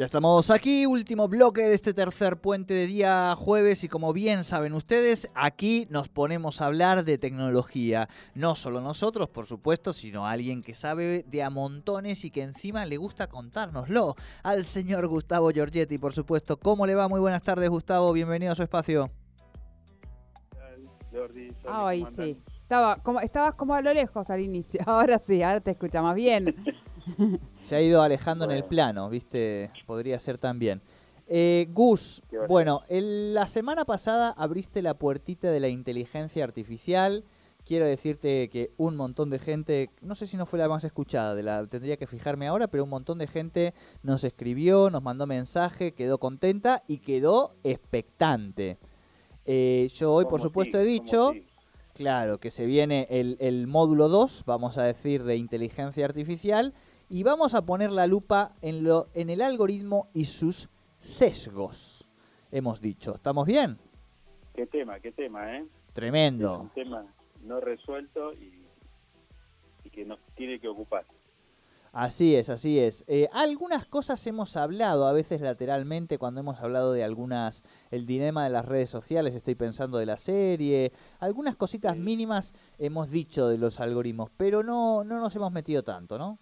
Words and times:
Ya 0.00 0.06
estamos 0.06 0.50
aquí, 0.50 0.86
último 0.86 1.28
bloque 1.28 1.60
de 1.60 1.74
este 1.74 1.92
tercer 1.92 2.38
puente 2.38 2.72
de 2.72 2.86
día 2.86 3.34
jueves 3.36 3.84
y 3.84 3.88
como 3.88 4.14
bien 4.14 4.44
saben 4.44 4.72
ustedes, 4.72 5.28
aquí 5.34 5.86
nos 5.90 6.08
ponemos 6.08 6.62
a 6.62 6.68
hablar 6.68 7.04
de 7.04 7.18
tecnología. 7.18 8.08
No 8.34 8.54
solo 8.54 8.80
nosotros, 8.80 9.28
por 9.28 9.44
supuesto, 9.44 9.92
sino 9.92 10.26
alguien 10.26 10.62
que 10.62 10.72
sabe 10.72 11.26
de 11.28 11.42
a 11.42 11.50
montones 11.50 12.24
y 12.24 12.30
que 12.30 12.40
encima 12.40 12.86
le 12.86 12.96
gusta 12.96 13.26
contárnoslo. 13.26 14.16
Al 14.42 14.64
señor 14.64 15.06
Gustavo 15.06 15.50
Giorgetti, 15.50 15.98
por 15.98 16.14
supuesto. 16.14 16.56
¿Cómo 16.56 16.86
le 16.86 16.94
va? 16.94 17.06
Muy 17.06 17.20
buenas 17.20 17.42
tardes, 17.42 17.68
Gustavo. 17.68 18.10
Bienvenido 18.14 18.52
a 18.52 18.54
su 18.54 18.62
espacio. 18.62 19.10
Jordi, 21.12 21.52
Ay, 21.68 22.06
sí. 22.06 22.38
Estaba 22.62 22.96
como, 23.02 23.20
estabas 23.20 23.52
como 23.52 23.74
a 23.74 23.82
lo 23.82 23.92
lejos 23.92 24.30
al 24.30 24.40
inicio. 24.40 24.80
Ahora 24.86 25.18
sí, 25.18 25.42
ahora 25.42 25.60
te 25.60 25.72
escuchamos 25.72 26.14
bien. 26.14 26.56
Se 27.62 27.76
ha 27.76 27.82
ido 27.82 28.02
alejando 28.02 28.44
en 28.44 28.52
el 28.52 28.64
plano, 28.64 29.08
¿viste? 29.08 29.70
Podría 29.86 30.18
ser 30.18 30.38
también. 30.38 30.82
Eh, 31.32 31.68
Gus, 31.72 32.22
bueno, 32.48 32.82
la 32.88 33.46
semana 33.46 33.84
pasada 33.84 34.34
abriste 34.36 34.82
la 34.82 34.94
puertita 34.94 35.48
de 35.52 35.60
la 35.60 35.68
inteligencia 35.68 36.42
artificial. 36.42 37.22
Quiero 37.64 37.86
decirte 37.86 38.48
que 38.48 38.72
un 38.78 38.96
montón 38.96 39.30
de 39.30 39.38
gente, 39.38 39.90
no 40.00 40.16
sé 40.16 40.26
si 40.26 40.36
no 40.36 40.44
fue 40.44 40.58
la 40.58 40.68
más 40.68 40.82
escuchada, 40.82 41.36
de 41.36 41.44
la, 41.44 41.64
tendría 41.66 41.96
que 41.96 42.08
fijarme 42.08 42.48
ahora, 42.48 42.66
pero 42.66 42.82
un 42.82 42.90
montón 42.90 43.18
de 43.18 43.28
gente 43.28 43.74
nos 44.02 44.24
escribió, 44.24 44.90
nos 44.90 45.04
mandó 45.04 45.24
mensaje, 45.28 45.92
quedó 45.92 46.18
contenta 46.18 46.82
y 46.88 46.98
quedó 46.98 47.52
expectante. 47.62 48.78
Eh, 49.44 49.88
yo 49.94 50.12
hoy, 50.12 50.24
por 50.24 50.40
supuesto, 50.40 50.80
he 50.80 50.84
dicho, 50.84 51.32
claro, 51.94 52.40
que 52.40 52.50
se 52.50 52.66
viene 52.66 53.06
el, 53.08 53.36
el 53.38 53.68
módulo 53.68 54.08
2, 54.08 54.42
vamos 54.46 54.78
a 54.78 54.84
decir, 54.84 55.22
de 55.22 55.36
inteligencia 55.36 56.04
artificial 56.04 56.74
y 57.10 57.24
vamos 57.24 57.54
a 57.54 57.66
poner 57.66 57.90
la 57.90 58.06
lupa 58.06 58.54
en, 58.62 58.84
lo, 58.84 59.08
en 59.14 59.30
el 59.30 59.42
algoritmo 59.42 60.08
y 60.14 60.26
sus 60.26 60.70
sesgos, 60.98 62.08
hemos 62.52 62.80
dicho. 62.80 63.16
¿Estamos 63.16 63.46
bien? 63.46 63.78
Qué 64.54 64.66
tema, 64.66 65.00
qué 65.00 65.10
tema, 65.10 65.56
¿eh? 65.56 65.66
Tremendo. 65.92 66.60
un 66.60 66.70
tema 66.70 67.04
no 67.42 67.60
resuelto 67.60 68.32
y, 68.34 68.60
que 69.90 70.04
nos 70.04 70.20
tiene 70.36 70.60
que 70.60 70.68
ocupar. 70.68 71.04
Así 71.92 72.36
es, 72.36 72.48
así 72.48 72.78
es. 72.78 73.02
Eh, 73.08 73.28
algunas 73.32 73.86
cosas 73.86 74.24
hemos 74.28 74.56
hablado, 74.56 75.08
a 75.08 75.12
veces 75.12 75.40
lateralmente, 75.40 76.16
cuando 76.16 76.42
hemos 76.42 76.60
hablado 76.60 76.92
de 76.92 77.02
algunas, 77.02 77.64
el 77.90 78.06
dilema 78.06 78.44
de 78.44 78.50
las 78.50 78.64
redes 78.64 78.88
sociales, 78.88 79.34
estoy 79.34 79.56
pensando 79.56 79.98
de 79.98 80.06
la 80.06 80.16
serie, 80.16 80.92
algunas 81.18 81.56
cositas 81.56 81.96
mínimas 81.96 82.54
hemos 82.78 83.10
dicho 83.10 83.48
de 83.48 83.58
los 83.58 83.80
algoritmos, 83.80 84.30
pero 84.36 84.62
no, 84.62 85.02
no 85.02 85.18
nos 85.18 85.34
hemos 85.34 85.50
metido 85.50 85.82
tanto, 85.82 86.16
¿no? 86.16 86.38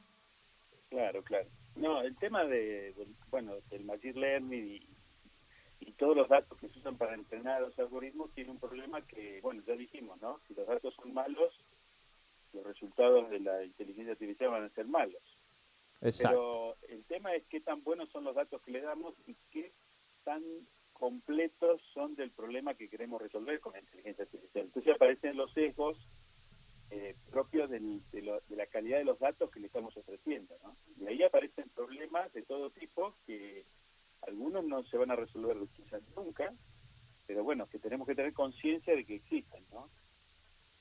Claro, 0.90 1.22
claro. 1.22 1.48
No, 1.76 2.02
el 2.02 2.16
tema 2.16 2.44
de, 2.44 2.92
del, 2.92 3.14
bueno, 3.30 3.56
del 3.70 3.84
machine 3.84 4.20
learning 4.20 4.82
y, 4.82 4.88
todos 5.96 6.16
los 6.16 6.28
datos 6.28 6.56
que 6.60 6.68
se 6.68 6.78
usan 6.78 6.96
para 6.96 7.14
entrenar 7.14 7.60
los 7.60 7.76
algoritmos 7.76 8.32
tiene 8.32 8.52
un 8.52 8.60
problema 8.60 9.04
que, 9.04 9.40
bueno, 9.40 9.64
ya 9.66 9.74
dijimos, 9.74 10.20
¿no? 10.22 10.38
Si 10.46 10.54
los 10.54 10.64
datos 10.64 10.94
son 10.94 11.12
malos, 11.12 11.52
los 12.52 12.64
resultados 12.64 13.28
de 13.30 13.40
la 13.40 13.64
inteligencia 13.64 14.12
artificial 14.12 14.50
van 14.50 14.62
a 14.62 14.68
ser 14.68 14.86
malos. 14.86 15.20
Exacto. 16.00 16.76
Pero 16.86 16.94
el 16.94 17.04
tema 17.06 17.34
es 17.34 17.44
qué 17.48 17.60
tan 17.60 17.82
buenos 17.82 18.08
son 18.10 18.22
los 18.22 18.36
datos 18.36 18.62
que 18.62 18.70
le 18.70 18.80
damos 18.80 19.14
y 19.26 19.34
qué 19.50 19.72
tan 20.22 20.40
completos 20.92 21.80
son 21.92 22.14
del 22.14 22.30
problema 22.30 22.74
que 22.74 22.88
queremos 22.88 23.20
resolver 23.20 23.58
con 23.58 23.72
la 23.72 23.80
inteligencia 23.80 24.22
artificial. 24.22 24.66
Entonces 24.66 24.94
aparecen 24.94 25.36
los 25.36 25.52
sesgos 25.52 25.98
eh, 26.90 27.14
propios 27.30 27.68
de, 27.70 27.80
la 28.50 28.66
calidad 28.66 28.98
de 28.98 29.04
los 29.04 29.18
datos 29.18 29.50
que 29.50 29.60
le 29.60 29.66
estamos 29.66 29.96
ofreciendo. 29.96 30.56
¿no? 30.62 30.74
Y 31.00 31.06
ahí 31.06 31.22
aparecen 31.22 31.68
problemas 31.74 32.32
de 32.32 32.42
todo 32.42 32.70
tipo 32.70 33.14
que 33.26 33.64
algunos 34.22 34.64
no 34.64 34.82
se 34.84 34.96
van 34.96 35.10
a 35.10 35.16
resolver 35.16 35.56
quizás 35.76 36.02
nunca, 36.16 36.52
pero 37.26 37.44
bueno, 37.44 37.66
que 37.66 37.78
tenemos 37.78 38.06
que 38.06 38.14
tener 38.14 38.32
conciencia 38.32 38.94
de 38.94 39.04
que 39.04 39.16
existen. 39.16 39.62
¿no? 39.70 39.88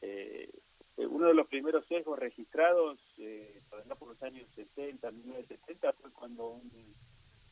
Eh, 0.01 0.49
uno 0.97 1.27
de 1.27 1.33
los 1.33 1.47
primeros 1.47 1.85
sesgos 1.85 2.17
registrados, 2.17 2.99
eh, 3.17 3.61
por 3.69 4.07
los 4.07 4.23
años 4.23 4.47
60, 4.55 5.11
1970, 5.11 5.93
fue 5.93 6.11
cuando 6.11 6.59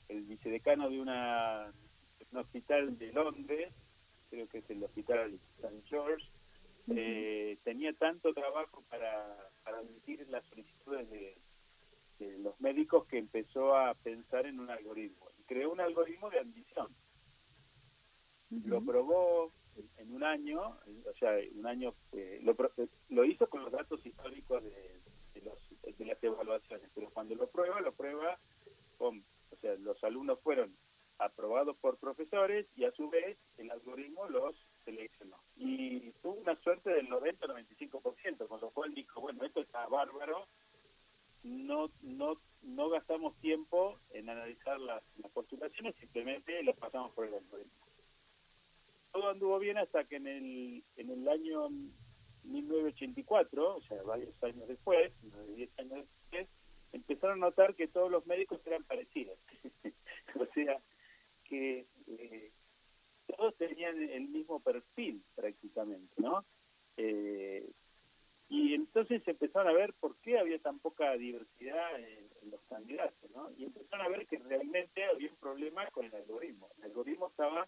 el 0.10 0.22
vicedecano 0.24 0.90
de 0.90 1.00
una, 1.00 1.72
un 2.32 2.38
hospital 2.40 2.98
de 2.98 3.12
Londres, 3.12 3.74
creo 4.30 4.48
que 4.48 4.60
es 4.60 4.70
el 4.70 4.84
hospital 4.84 5.34
St. 5.62 5.82
George, 5.88 6.26
eh, 6.90 7.58
tenía 7.64 7.94
tanto 7.94 8.34
trabajo 8.34 8.84
para, 8.90 9.50
para 9.64 9.80
admitir 9.80 10.28
las 10.30 10.46
solicitudes 10.46 11.10
de, 11.10 11.36
los 12.40 12.60
médicos 12.62 13.06
que 13.08 13.18
empezó 13.18 13.76
a 13.76 13.94
pensar 13.96 14.46
en 14.46 14.60
un 14.60 14.70
algoritmo. 14.70 15.26
Y 15.40 15.44
creó 15.44 15.72
un 15.72 15.82
algoritmo 15.82 16.30
de 16.30 16.40
admisión. 16.40 16.88
Lo 18.66 18.82
probó 18.82 19.52
en, 19.98 20.14
un 20.14 20.24
año, 20.24 20.62
o 20.62 21.14
sea, 21.20 21.38
un 21.56 21.66
año, 21.66 21.94
eh, 22.14 22.40
lo, 22.44 22.56
lo, 23.10 23.26
hizo 23.26 23.48
con 23.48 23.64
los 23.64 23.72
datos 23.72 24.06
históricos 24.06 24.64
de, 24.64 25.02
de, 25.34 25.42
los, 25.42 25.98
de 25.98 26.06
las 26.06 26.24
evaluaciones, 26.24 26.90
pero 26.94 27.10
cuando 27.10 27.36
lo 27.36 27.48
prueba, 27.48 27.82
lo 27.82 27.92
prueba 27.92 28.38
con, 28.98 29.22
o 29.52 29.56
sea, 29.60 29.76
los 29.78 30.02
alumnos 30.04 30.40
fueron 30.40 30.72
aprobados 31.18 31.76
por 31.78 31.98
profesores 31.98 32.68
y 32.78 32.86
a 32.86 32.92
su 32.92 33.10
vez 33.10 33.38
el 33.58 33.72
algoritmo 33.72 34.28
los 34.30 34.56
seleccionó. 34.86 35.36
Y 35.58 36.12
tuvo 36.22 36.36
una 36.36 36.56
suerte 36.56 36.92
del 36.92 37.10
90-95%, 37.10 38.48
con 38.48 38.62
lo 38.62 38.70
cual 38.70 38.94
dijo, 38.94 39.20
bueno, 39.22 39.44
esto 39.44 39.62
está 39.62 39.86
bárbaro, 39.88 40.48
no, 41.44 41.90
no, 42.04 42.38
no 42.64 42.90
gastamos 42.90 43.36
tiempo 43.36 43.98
en 44.14 44.30
analizar 44.30 44.80
las, 44.80 45.04
postulaciones, 45.34 45.96
simplemente 45.96 46.64
las 46.64 46.78
pasamos 46.78 47.12
por 47.12 47.26
el 47.26 47.34
algoritmo. 47.34 47.72
Todo 49.12 49.30
anduvo 49.30 49.60
bien 49.60 49.78
hasta 49.78 50.04
que 50.04 50.18
en 50.18 50.28
el, 50.28 50.84
en 50.98 51.10
el 51.10 51.28
año 51.28 51.70
1984, 52.44 53.78
o 53.78 53.82
sea, 53.82 54.02
varios 54.04 54.44
años 54.44 54.68
después, 54.68 55.12
10 55.56 55.80
años 55.80 56.06
después, 56.06 56.48
empezaron 56.94 57.44
a 57.44 57.48
notar 57.48 57.76
que 57.76 57.88
todos 57.88 58.12
los 58.12 58.26
médicos 58.28 58.66
eran 58.66 58.84
parecidos. 58.84 59.38
o 60.40 60.46
sea, 60.54 60.80
que 61.48 61.86
eh, 62.08 62.52
todos 63.36 63.56
tenían 63.56 64.02
el 64.02 64.28
mismo 64.30 64.60
perfil 64.60 65.22
prácticamente, 65.36 66.22
¿no? 66.22 66.44
Eh, 66.98 67.70
y 68.50 68.74
entonces 68.74 69.28
empezaron 69.28 69.68
a 69.68 69.78
ver 69.78 69.94
por 69.94 70.16
qué 70.18 70.38
había 70.38 70.60
tan 70.60 70.80
poca 70.80 71.14
diversidad 71.14 72.00
en, 72.00 72.26
los 72.52 72.62
candidatos, 72.70 73.32
¿no? 73.36 73.50
Y 73.58 73.64
empezaron 73.64 74.06
a 74.06 74.10
ver 74.10 74.28
que 74.28 74.38
realmente 74.38 75.04
había 75.04 75.30
un 75.30 75.36
problema 75.38 75.88
con 75.88 76.06
el 76.06 76.14
algoritmo. 76.14 76.70
El 76.78 76.84
algoritmo 76.84 77.28
estaba 77.28 77.68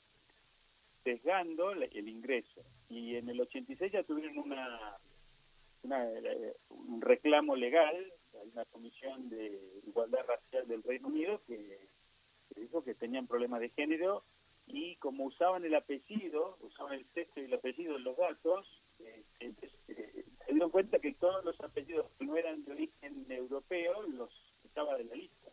sesgando 1.04 1.72
el 1.72 2.08
ingreso. 2.08 2.62
Y 2.90 3.16
en 3.16 3.28
el 3.28 3.42
86 3.42 3.92
ya 3.92 4.04
tuvieron 4.04 4.38
una, 4.38 4.96
eh, 5.84 6.56
un 6.70 7.02
reclamo 7.02 7.56
legal, 7.56 7.96
hay 8.40 8.50
una 8.54 8.66
comisión 8.66 9.30
de 9.30 9.60
igualdad 9.88 10.26
racial 10.28 10.68
del 10.68 10.84
Reino 10.84 11.08
Unido 11.08 11.42
que 11.48 11.80
dijo 12.56 12.84
que 12.84 12.94
tenían 12.94 13.26
problemas 13.26 13.62
de 13.62 13.70
género 13.70 14.24
y 14.68 14.96
como 14.98 15.26
usaban 15.26 15.64
el 15.66 15.76
apellido, 15.76 16.58
usaban 16.62 16.94
el 16.94 17.06
sexo 17.14 17.40
y 17.40 17.46
el 17.46 17.54
apellido 17.54 17.96
en 17.96 18.04
los 18.04 18.18
datos, 18.18 18.68
eh, 19.00 19.24
eh, 19.40 19.54
se 20.46 20.52
dieron 20.52 20.70
cuenta 20.70 21.00
que 21.00 21.14
todos 21.14 21.44
los 21.46 21.60
apellidos 21.62 22.08
que 22.18 22.26
no 22.26 22.36
eran 22.36 22.64
de 22.66 22.72
origen 22.72 23.26
europeo 23.30 24.02
los 24.04 24.30
estaba 24.64 24.98
de 24.98 25.06
la 25.06 25.16
lista. 25.16 25.50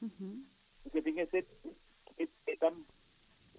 Uh 0.00 1.00
fíjense 1.02 1.44
que, 2.16 2.56
tan, 2.56 2.74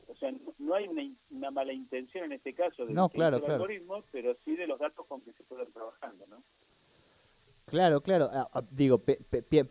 o 0.07 0.15
sea, 0.15 0.31
no, 0.59 0.73
hay 0.73 0.88
una, 1.29 1.51
mala 1.51 1.73
intención 1.73 2.25
en 2.25 2.33
este 2.33 2.53
caso 2.53 2.85
de 2.85 2.94
no, 2.94 3.09
claro, 3.09 3.38
algoritmo, 3.45 4.03
pero 4.11 4.33
sí 4.45 4.55
de 4.55 4.67
los 4.67 4.79
datos 4.79 5.05
con 5.05 5.21
que 5.21 5.33
se 5.33 5.44
pueden 5.44 5.71
trabajando, 5.71 6.25
¿no? 6.27 6.38
Claro, 7.65 8.01
claro. 8.01 8.29
Ah, 8.31 8.47
ah, 8.53 8.63
digo, 8.69 9.01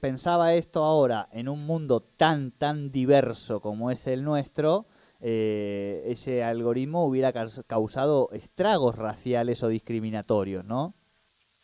pensaba 0.01 0.55
esto 0.55 0.83
ahora 0.83 1.29
en 1.33 1.49
un 1.49 1.65
mundo 1.65 2.01
tan, 2.01 2.51
tan 2.51 2.91
diverso 2.91 3.61
como 3.61 3.91
es 3.91 4.07
el 4.09 4.25
nuestro, 4.25 4.87
eh, 5.21 6.03
ese 6.07 6.43
algoritmo 6.43 7.05
hubiera 7.05 7.33
causado 7.33 8.29
estragos 8.33 8.97
raciales 8.97 9.63
o 9.63 9.69
discriminatorios, 9.69 10.65
¿no? 10.65 10.95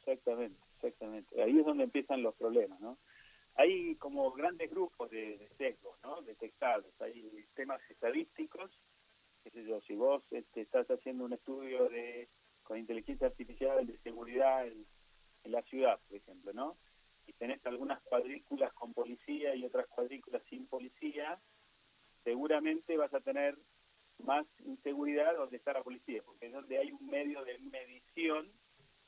Exactamente, 0.06 0.56
exactamente. 0.76 1.42
Ahí 1.42 1.58
es 1.58 1.64
donde 1.64 1.84
empiezan 1.84 2.22
los 2.22 2.34
problemas, 2.34 2.80
¿no? 2.80 2.96
Hay 3.56 3.94
como 3.96 4.30
grandes 4.32 4.70
grupos 4.70 5.10
de, 5.10 5.38
sesgos, 5.58 5.94
¿no? 6.02 6.22
Detectados. 6.22 7.00
Hay 7.00 7.44
temas 7.54 7.80
estadísticos, 7.90 8.70
qué 9.44 9.50
sé 9.50 9.64
yo, 9.64 9.80
si 9.80 9.94
vos 9.94 10.22
este, 10.30 10.62
estás 10.62 10.90
haciendo 10.90 11.24
un 11.24 11.32
estudio 11.32 11.88
de 11.88 12.28
con 12.62 12.78
inteligencia 12.78 13.26
artificial 13.26 13.84
de 13.86 13.96
seguridad 13.98 14.66
en, 14.66 14.86
en 15.44 15.52
la 15.52 15.62
ciudad, 15.62 15.98
por 16.08 16.16
ejemplo, 16.16 16.52
¿no? 16.52 16.76
Y 17.26 17.32
tenés 17.32 17.64
algunas 17.66 18.00
cuadrículas 18.02 18.72
con 18.72 18.92
policía 18.92 19.54
y 19.54 19.64
otras 19.64 19.86
cuadrículas 19.88 20.42
sin 20.48 20.66
policía, 20.66 21.38
seguramente 22.24 22.96
vas 22.96 23.12
a 23.14 23.20
tener 23.20 23.56
más 24.24 24.46
inseguridad 24.64 25.36
donde 25.36 25.56
está 25.56 25.72
la 25.72 25.82
policía, 25.82 26.22
porque 26.24 26.46
es 26.46 26.52
donde 26.52 26.78
hay 26.78 26.92
un 26.92 27.06
medio 27.08 27.44
de 27.44 27.58
medición 27.58 28.46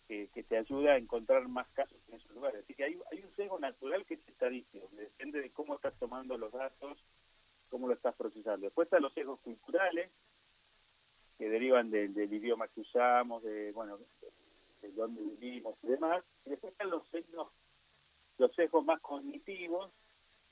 que, 0.09 0.29
que 0.35 0.43
te 0.43 0.57
ayuda 0.57 0.93
a 0.93 0.99
encontrar 0.99 1.47
más 1.49 1.69
casos 1.69 1.99
en 2.09 2.15
esos 2.15 2.31
lugares. 2.33 2.65
Así 2.65 2.75
que 2.75 2.85
hay, 2.85 2.99
hay 3.11 3.21
un 3.21 3.31
sesgo 3.37 3.59
natural 3.59 4.05
que 4.05 4.15
es 4.15 4.29
estadístico, 4.29 4.89
depende 4.97 5.41
de 5.41 5.51
cómo 5.51 5.75
estás 5.75 5.95
tomando 5.99 6.37
los 6.39 6.53
datos, 6.53 6.99
cómo 7.71 7.87
lo 7.87 7.95
estás 7.95 8.15
procesando. 8.15 8.67
Después 8.67 8.87
están 8.87 9.03
los 9.03 9.13
sesgos 9.13 9.41
culturales, 9.41 10.11
que 11.39 11.49
derivan 11.49 11.91
del, 11.91 12.15
del 12.15 12.33
idioma 12.33 12.69
que 12.69 12.83
usamos, 12.83 13.43
de, 13.43 13.73
bueno, 13.73 13.99
de 14.83 14.93
dónde 14.93 15.23
vivimos 15.23 15.75
y 15.83 15.89
demás. 15.89 16.23
Y 16.45 16.51
después 16.51 16.73
están 16.73 16.91
los 16.91 17.07
sesgos, 17.09 17.49
los 18.39 18.53
sesgos 18.55 18.85
más 18.85 19.01
cognitivos, 19.01 19.91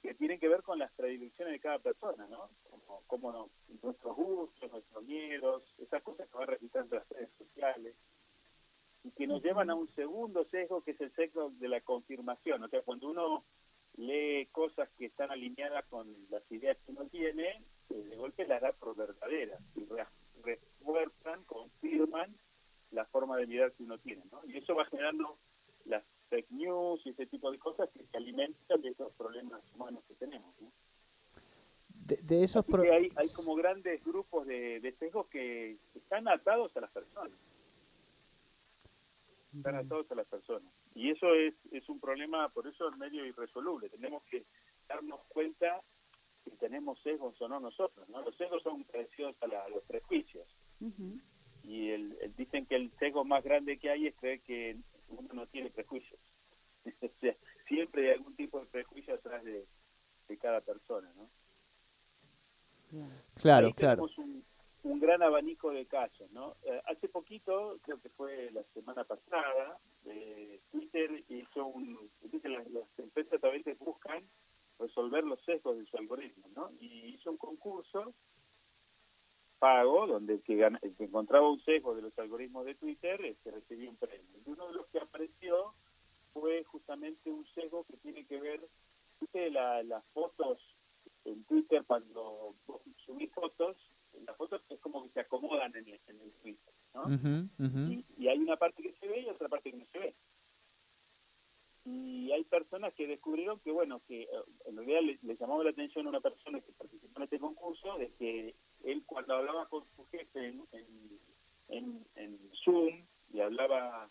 que 0.02 0.14
tienen 0.14 0.38
que 0.40 0.48
ver 0.48 0.62
con 0.62 0.78
las 0.78 0.90
predilecciones 0.92 1.52
de 1.52 1.60
cada 1.60 1.78
persona, 1.78 2.26
¿no? 2.28 2.48
Como, 2.70 3.02
como 3.06 3.32
no- 3.32 3.50
nuestros 3.82 4.16
gustos, 4.16 4.70
nuestros 4.72 5.04
miedos, 5.04 5.62
esas 5.78 6.02
cosas 6.02 6.28
que 6.28 6.38
van 6.38 6.48
repitiendo 6.48 6.94
en 6.96 7.00
las 7.00 7.08
redes 7.08 7.30
sociales, 7.38 7.94
y 9.04 9.10
que 9.12 9.26
nos 9.26 9.42
llevan 9.42 9.70
a 9.70 9.74
un 9.74 9.88
segundo 9.94 10.44
sesgo, 10.44 10.82
que 10.82 10.90
es 10.92 11.00
el 11.00 11.10
sesgo 11.12 11.50
de 11.58 11.68
la 11.68 11.80
confirmación. 11.80 12.62
O 12.62 12.68
sea, 12.68 12.82
cuando 12.82 13.08
uno 13.08 13.42
lee 13.96 14.46
cosas 14.52 14.88
que 14.98 15.06
están 15.06 15.30
alineadas 15.30 15.84
con 15.86 16.06
las 16.30 16.42
ideas 16.52 16.76
que 16.84 16.92
uno 16.92 17.06
tiene, 17.06 17.48
eh, 17.90 17.94
de 17.94 18.16
golpe 18.16 18.46
las 18.46 18.60
da 18.60 18.72
por 18.72 18.94
verdaderas, 18.96 19.60
y 19.74 19.84
re- 19.86 20.06
refuerzan, 20.44 21.42
confirman 21.44 22.34
la 22.90 23.04
forma 23.06 23.36
de 23.36 23.46
mirar 23.46 23.72
que 23.72 23.84
uno 23.84 23.98
tiene, 23.98 24.22
¿no? 24.32 24.40
Y 24.46 24.58
eso 24.58 24.74
va 24.74 24.84
generando 24.84 25.36
las 25.86 26.04
fake 26.30 26.50
news 26.52 27.00
y 27.04 27.10
ese 27.10 27.26
tipo 27.26 27.50
de 27.50 27.58
cosas 27.58 27.90
que 27.90 28.04
se 28.04 28.16
alimentan 28.16 28.80
de 28.80 28.88
esos 28.88 29.12
problemas 29.14 29.60
humanos 29.74 30.02
que 30.08 30.14
tenemos. 30.14 30.48
¿no? 30.60 30.70
De, 32.06 32.16
de 32.16 32.44
esos 32.44 32.64
pro- 32.64 32.82
hay, 32.82 33.12
hay 33.16 33.28
como 33.34 33.54
grandes 33.56 34.02
grupos 34.04 34.46
de, 34.46 34.80
de 34.80 34.92
sesgos 34.92 35.26
que 35.28 35.76
están 35.94 36.26
atados 36.28 36.74
a 36.76 36.80
las 36.80 36.90
personas, 36.90 37.32
están 39.54 39.74
atados 39.76 40.10
a 40.10 40.14
las 40.14 40.26
personas. 40.26 40.72
Y 40.94 41.10
eso 41.10 41.34
es, 41.34 41.54
es 41.72 41.88
un 41.88 42.00
problema, 42.00 42.48
por 42.50 42.66
eso 42.66 42.88
es 42.88 42.96
medio 42.96 43.24
irresoluble. 43.26 43.88
Tenemos 43.88 44.22
que 44.24 44.42
darnos 44.88 45.20
cuenta 45.28 45.80
si 46.44 46.50
tenemos 46.52 46.98
sesgos 47.00 47.40
o 47.40 47.48
no 47.48 47.60
nosotros. 47.60 48.08
¿no? 48.08 48.22
Los 48.22 48.36
sesgos 48.36 48.62
son 48.62 48.82
parecidos 48.84 49.36
a, 49.42 49.46
la- 49.46 49.64
a 49.64 49.68
los 49.68 49.82
prejuicios. 49.84 50.46
Ujú. 50.80 51.18
y 51.64 51.90
el, 51.90 52.16
el- 52.22 52.34
dicen 52.36 52.64
que 52.64 52.74
el 52.76 52.90
sesgo 52.98 53.22
más 53.24 53.44
grande 53.44 53.76
que 53.78 53.90
hay 53.90 54.06
es 54.06 54.14
creer 54.16 54.40
que 54.40 54.76
uno 55.10 55.28
no 55.32 55.46
tiene 55.46 55.70
prejuicios. 55.70 56.20
o 57.02 57.08
sea, 57.20 57.34
siempre 57.66 58.08
hay 58.08 58.18
algún 58.18 58.34
tipo 58.34 58.60
de 58.60 58.66
prejuicio 58.66 59.14
atrás 59.14 59.44
de, 59.44 59.64
de 60.28 60.36
cada 60.38 60.60
persona, 60.60 61.10
¿no? 61.16 61.28
Claro, 63.40 63.68
Ahí 63.68 63.72
claro. 63.74 64.06
tenemos 64.06 64.18
un, 64.18 64.44
un 64.82 65.00
gran 65.00 65.22
abanico 65.22 65.70
de 65.70 65.86
casos, 65.86 66.30
¿no? 66.32 66.56
Eh, 66.64 66.82
hace 66.86 67.08
poquito, 67.08 67.78
creo 67.82 68.00
que 68.00 68.08
fue 68.08 68.50
la 68.52 68.62
semana 68.64 69.04
pasada, 69.04 69.78
eh, 70.06 70.60
Twitter 70.70 71.22
hizo 71.28 71.66
un... 71.66 71.98
las, 72.44 72.70
las 72.70 72.98
empresas 72.98 73.40
también 73.40 73.62
te 73.62 73.74
buscan 73.74 74.22
resolver 74.78 75.24
los 75.24 75.40
sesgos 75.42 75.78
de 75.78 75.86
su 75.86 75.96
algoritmo, 75.98 76.48
¿no? 76.56 76.70
Y 76.80 77.14
hizo 77.14 77.30
un 77.30 77.36
concurso 77.36 78.12
pago 79.60 80.06
donde 80.08 80.34
el 80.34 80.42
que, 80.42 80.56
gana- 80.56 80.80
el 80.82 80.96
que 80.96 81.04
encontraba 81.04 81.48
un 81.48 81.60
sesgo 81.62 81.94
de 81.94 82.02
los 82.02 82.18
algoritmos 82.18 82.64
de 82.66 82.74
Twitter 82.74 83.24
este, 83.24 83.52
recibía 83.52 83.88
un 83.90 83.96
premio. 83.96 84.26
Y 84.44 84.50
uno 84.50 84.66
de 84.68 84.74
los 84.74 84.86
que 84.88 84.98
apareció 84.98 85.72
fue 86.32 86.64
justamente 86.64 87.30
un 87.30 87.46
sesgo 87.54 87.84
que 87.84 87.96
tiene 87.98 88.24
que 88.24 88.40
ver, 88.40 88.60
viste 89.20 89.50
la- 89.50 89.82
las 89.84 90.04
fotos 90.06 90.58
en 91.26 91.44
Twitter 91.44 91.84
cuando 91.86 92.54
vos 92.66 92.80
subís 93.04 93.30
fotos, 93.32 93.76
las 94.26 94.36
fotos 94.36 94.62
es 94.70 94.80
como 94.80 95.02
que 95.04 95.10
se 95.10 95.20
acomodan 95.20 95.74
en 95.76 95.86
el, 95.86 96.00
en 96.08 96.20
el 96.20 96.32
Twitter, 96.42 96.74
¿no? 96.94 97.04
Y 98.18 98.28
hay 98.28 98.38
una 98.38 98.56
parte 98.56 98.82
que 98.82 98.92
se 98.92 99.06
ve 99.06 99.20
y 99.20 99.28
otra 99.28 99.48
parte 99.48 99.70
que 99.70 99.76
no 99.76 99.84
se 99.92 99.98
ve. 99.98 100.14
Y 101.84 102.30
hay 102.32 102.44
personas 102.44 102.92
que 102.94 103.06
descubrieron 103.06 103.58
que, 103.60 103.72
bueno, 103.72 104.00
que 104.06 104.22
eh, 104.22 104.28
en 104.66 104.76
realidad 104.76 105.00
le, 105.02 105.18
le 105.22 105.36
llamaba 105.36 105.64
la 105.64 105.70
atención 105.70 106.06
a 106.06 106.10
una 106.10 106.20
persona 106.20 106.60
que 106.60 106.72
participó 106.72 107.18
en 107.18 107.22
este 107.24 107.38
concurso 107.38 107.96
de 107.98 108.08
que 108.18 108.54
él 108.84 109.02
cuando 109.06 109.34
hablaba 109.34 109.68
con 109.68 109.84
su 109.96 110.06
jefe 110.08 110.46
en, 110.48 110.64
en, 110.72 111.20
en- 111.68 112.06
en 112.16 112.38
Zoom 112.64 113.04
y 113.32 113.40
hablaba, 113.40 114.08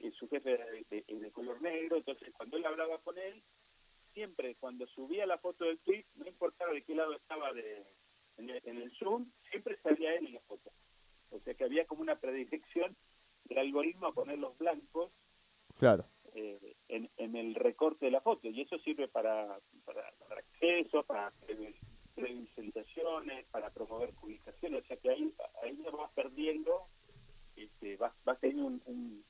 eh, 0.00 0.10
su 0.12 0.28
jefe 0.28 0.56
de, 0.56 0.84
de- 1.06 1.18
de 1.20 1.30
color 1.32 1.60
negro, 1.62 1.96
entonces 1.96 2.32
cuando 2.36 2.56
él 2.56 2.66
hablaba 2.66 2.98
con 2.98 3.16
él, 3.18 3.42
siempre 4.12 4.54
cuando 4.56 4.86
subía 4.86 5.24
la 5.26 5.38
foto 5.38 5.64
del 5.64 5.78
tweet, 5.78 6.04
no 6.16 6.26
importaba 6.26 6.72
de 6.72 6.82
qué 6.82 6.94
lado 6.94 7.14
estaba 7.14 7.52
de, 7.52 7.82
en, 8.38 8.50
el, 8.50 8.60
en 8.64 8.76
el 8.82 8.90
Zoom, 8.92 9.30
siempre 9.50 9.76
salía 9.82 10.14
él 10.14 10.26
en 10.26 10.34
la 10.34 10.40
foto. 10.40 10.70
O 11.30 11.38
sea 11.40 11.54
que 11.54 11.64
había 11.64 11.86
como 11.86 12.02
una 12.02 12.16
predilección 12.16 12.94
del 13.44 13.58
algoritmo 13.58 14.06
a 14.08 14.12
poner 14.12 14.38
los 14.38 14.56
blancos 14.58 15.10
Claro. 15.78 16.04
eh, 16.34 16.74
en, 16.88 17.08
en 17.16 17.36
el 17.36 17.54
recorte 17.54 18.04
de 18.04 18.10
la 18.12 18.20
foto 18.20 18.48
y 18.48 18.60
eso 18.60 18.78
sirve 18.78 19.08
para, 19.08 19.58
para, 19.86 20.02
para 20.28 20.40
acceso, 20.40 21.02
para 21.04 21.32
previ- 21.46 21.74
previsualizaciones, 22.22 23.44
para 23.50 23.70
promover 23.70 24.10
publicaciones, 24.20 24.82
o 24.84 24.86
sea 24.86 24.96
que 24.96 25.10
ahí, 25.10 25.32
ahí 25.62 25.78
ya 25.84 25.90
vas 25.90 26.10
perdiendo, 26.12 26.72
este, 27.56 27.96
vas, 27.96 28.12
vas 28.24 28.38
teniendo 28.38 28.66
un, 28.66 28.82
un, 28.86 29.24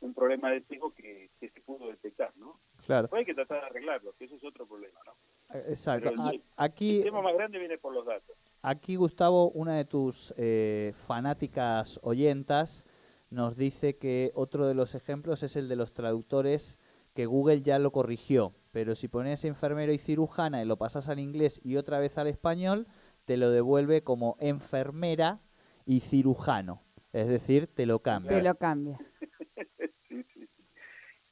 un 0.00 0.14
problema 0.14 0.50
de 0.50 0.60
sesgo 0.62 0.92
que, 0.94 1.28
que 1.40 1.48
se 1.50 1.60
pudo 1.60 1.88
detectar, 1.88 2.32
¿no? 2.36 2.54
Claro. 2.86 3.02
Después 3.02 3.20
hay 3.20 3.26
que 3.26 3.34
tratar 3.34 3.60
de 3.60 3.66
arreglarlo, 3.66 4.14
que 4.18 4.24
eso 4.24 4.36
es 4.36 4.44
otro 4.44 4.66
problema, 4.66 4.98
¿no? 5.04 5.12
Eh, 5.58 5.64
Exacto. 5.68 6.10
Pero 6.10 6.30
el- 6.30 6.42
Aquí, 6.56 6.98
El 6.98 7.04
tema 7.04 7.22
más 7.22 7.34
grande 7.34 7.58
viene 7.58 7.78
por 7.78 7.92
los 7.94 8.06
datos. 8.06 8.36
aquí 8.62 8.96
Gustavo, 8.96 9.50
una 9.50 9.76
de 9.76 9.84
tus 9.84 10.34
eh, 10.36 10.92
fanáticas 11.06 12.00
oyentas, 12.02 12.84
nos 13.30 13.56
dice 13.56 13.96
que 13.96 14.30
otro 14.34 14.66
de 14.66 14.74
los 14.74 14.94
ejemplos 14.94 15.42
es 15.42 15.56
el 15.56 15.68
de 15.68 15.76
los 15.76 15.92
traductores 15.92 16.78
que 17.14 17.26
Google 17.26 17.62
ya 17.62 17.78
lo 17.78 17.90
corrigió, 17.90 18.52
pero 18.76 18.94
si 18.94 19.08
pones 19.08 19.42
enfermero 19.46 19.90
y 19.90 19.96
cirujana 19.96 20.60
y 20.60 20.66
lo 20.66 20.76
pasas 20.76 21.08
al 21.08 21.18
inglés 21.18 21.62
y 21.64 21.76
otra 21.76 21.98
vez 21.98 22.18
al 22.18 22.26
español, 22.26 22.86
te 23.24 23.38
lo 23.38 23.50
devuelve 23.50 24.02
como 24.02 24.36
enfermera 24.38 25.40
y 25.86 26.00
cirujano. 26.00 26.82
Es 27.14 27.26
decir, 27.26 27.68
te 27.68 27.86
lo 27.86 28.00
cambia. 28.00 28.32
Te 28.32 28.42
lo 28.42 28.54
cambia. 28.56 28.98
sí, 30.08 30.22
sí, 30.24 30.46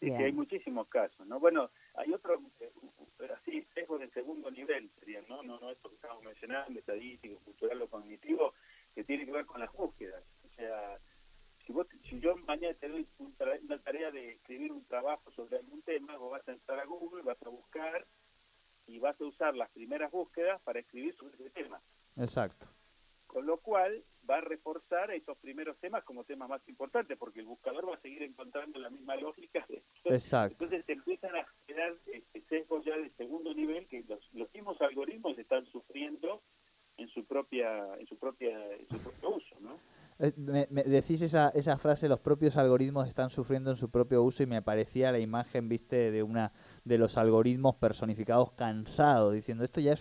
sí. 0.00 0.10
Hay 0.10 0.32
muchísimos 0.32 0.88
casos, 0.88 1.26
¿no? 1.26 1.38
Bueno, 1.38 1.68
hay 1.96 2.14
otro, 2.14 2.40
eh, 2.60 2.72
pero 3.18 3.34
así, 3.34 3.60
sesgos 3.74 4.00
de 4.00 4.08
segundo 4.08 4.50
nivel 4.50 4.88
serían, 4.98 5.24
¿no? 5.28 5.42
No, 5.42 5.60
no 5.60 5.70
esto 5.70 5.90
que 5.90 5.96
estamos 5.96 6.24
mencionando, 6.24 6.80
estadístico, 6.80 7.36
cultural 7.44 7.82
o 7.82 7.88
cognitivo, 7.88 8.54
que 8.94 9.04
tiene 9.04 9.26
que 9.26 9.32
ver 9.32 9.44
con 9.44 9.60
las 9.60 9.70
búsquedas. 9.70 10.24
O 10.46 10.56
sea, 10.56 10.96
si, 11.66 11.72
vos, 11.72 11.86
si 12.08 12.20
yo 12.20 12.36
mañana 12.46 12.74
te 12.74 12.88
doy 12.88 13.06
una 13.62 13.78
tarea 13.78 14.10
de 14.10 14.32
escribir 14.32 14.72
un 14.72 14.84
trabajo 14.84 15.30
sobre 15.32 15.56
algún 15.58 15.82
tema, 15.82 16.16
vos 16.16 16.30
vas 16.32 16.46
a 16.48 16.52
entrar 16.52 16.78
a 16.80 16.84
Google, 16.84 17.22
vas 17.22 17.42
a 17.44 17.48
buscar 17.48 18.06
y 18.86 18.98
vas 18.98 19.18
a 19.20 19.24
usar 19.24 19.54
las 19.56 19.70
primeras 19.70 20.10
búsquedas 20.12 20.60
para 20.62 20.80
escribir 20.80 21.14
sobre 21.16 21.34
ese 21.36 21.50
tema. 21.50 21.80
Exacto. 22.16 22.66
Con 23.26 23.46
lo 23.46 23.56
cual 23.56 24.04
va 24.30 24.36
a 24.36 24.40
reforzar 24.42 25.10
esos 25.10 25.36
primeros 25.38 25.76
temas 25.78 26.04
como 26.04 26.22
temas 26.24 26.48
más 26.48 26.66
importantes, 26.68 27.18
porque 27.18 27.40
el 27.40 27.46
buscador 27.46 27.88
va 27.88 27.94
a 27.94 28.00
seguir 28.00 28.22
encontrando 28.22 28.78
la 28.78 28.90
misma 28.90 29.16
lógica. 29.16 29.64
de- 29.68 29.82
Exacto. 30.14 30.54
Entonces 30.64 30.84
te 30.86 30.92
empiezan 30.92 31.34
a 31.34 31.46
generar 31.66 31.92
este, 32.12 32.40
sesgos 32.42 32.84
ya 32.84 32.96
de 32.96 33.08
segundo 33.10 33.52
nivel 33.54 33.86
que 33.88 34.04
los, 34.08 34.20
los 34.34 34.52
mismos 34.54 34.80
algoritmos 34.82 35.36
están 35.38 35.66
sufriendo 35.66 36.40
en 36.96 37.08
su 37.08 37.24
propia 37.24 37.96
en 37.98 38.06
su 38.06 38.16
propia 38.16 38.50
en 38.76 38.86
su 38.86 38.98
propio 39.02 39.30
uso, 39.30 39.56
¿no? 39.60 39.76
Eh, 40.20 40.32
Me, 40.36 40.68
me 40.70 40.84
decís 40.84 41.22
esa, 41.22 41.48
esa 41.54 41.76
frase, 41.76 42.08
los 42.08 42.20
propios 42.20 42.56
algoritmos 42.56 43.08
están 43.08 43.30
sufriendo 43.30 43.70
en 43.70 43.76
su 43.76 43.90
propio 43.90 44.22
uso 44.22 44.42
y 44.44 44.46
me 44.46 44.62
parecía 44.62 45.10
la 45.10 45.18
imagen, 45.18 45.68
viste, 45.68 46.10
de 46.12 46.22
una 46.22 46.52
de 46.84 46.98
los 46.98 47.16
algoritmos 47.16 47.74
personificados 47.76 48.52
cansados, 48.52 49.34
diciendo 49.34 49.64
esto 49.64 49.80
ya 49.80 49.94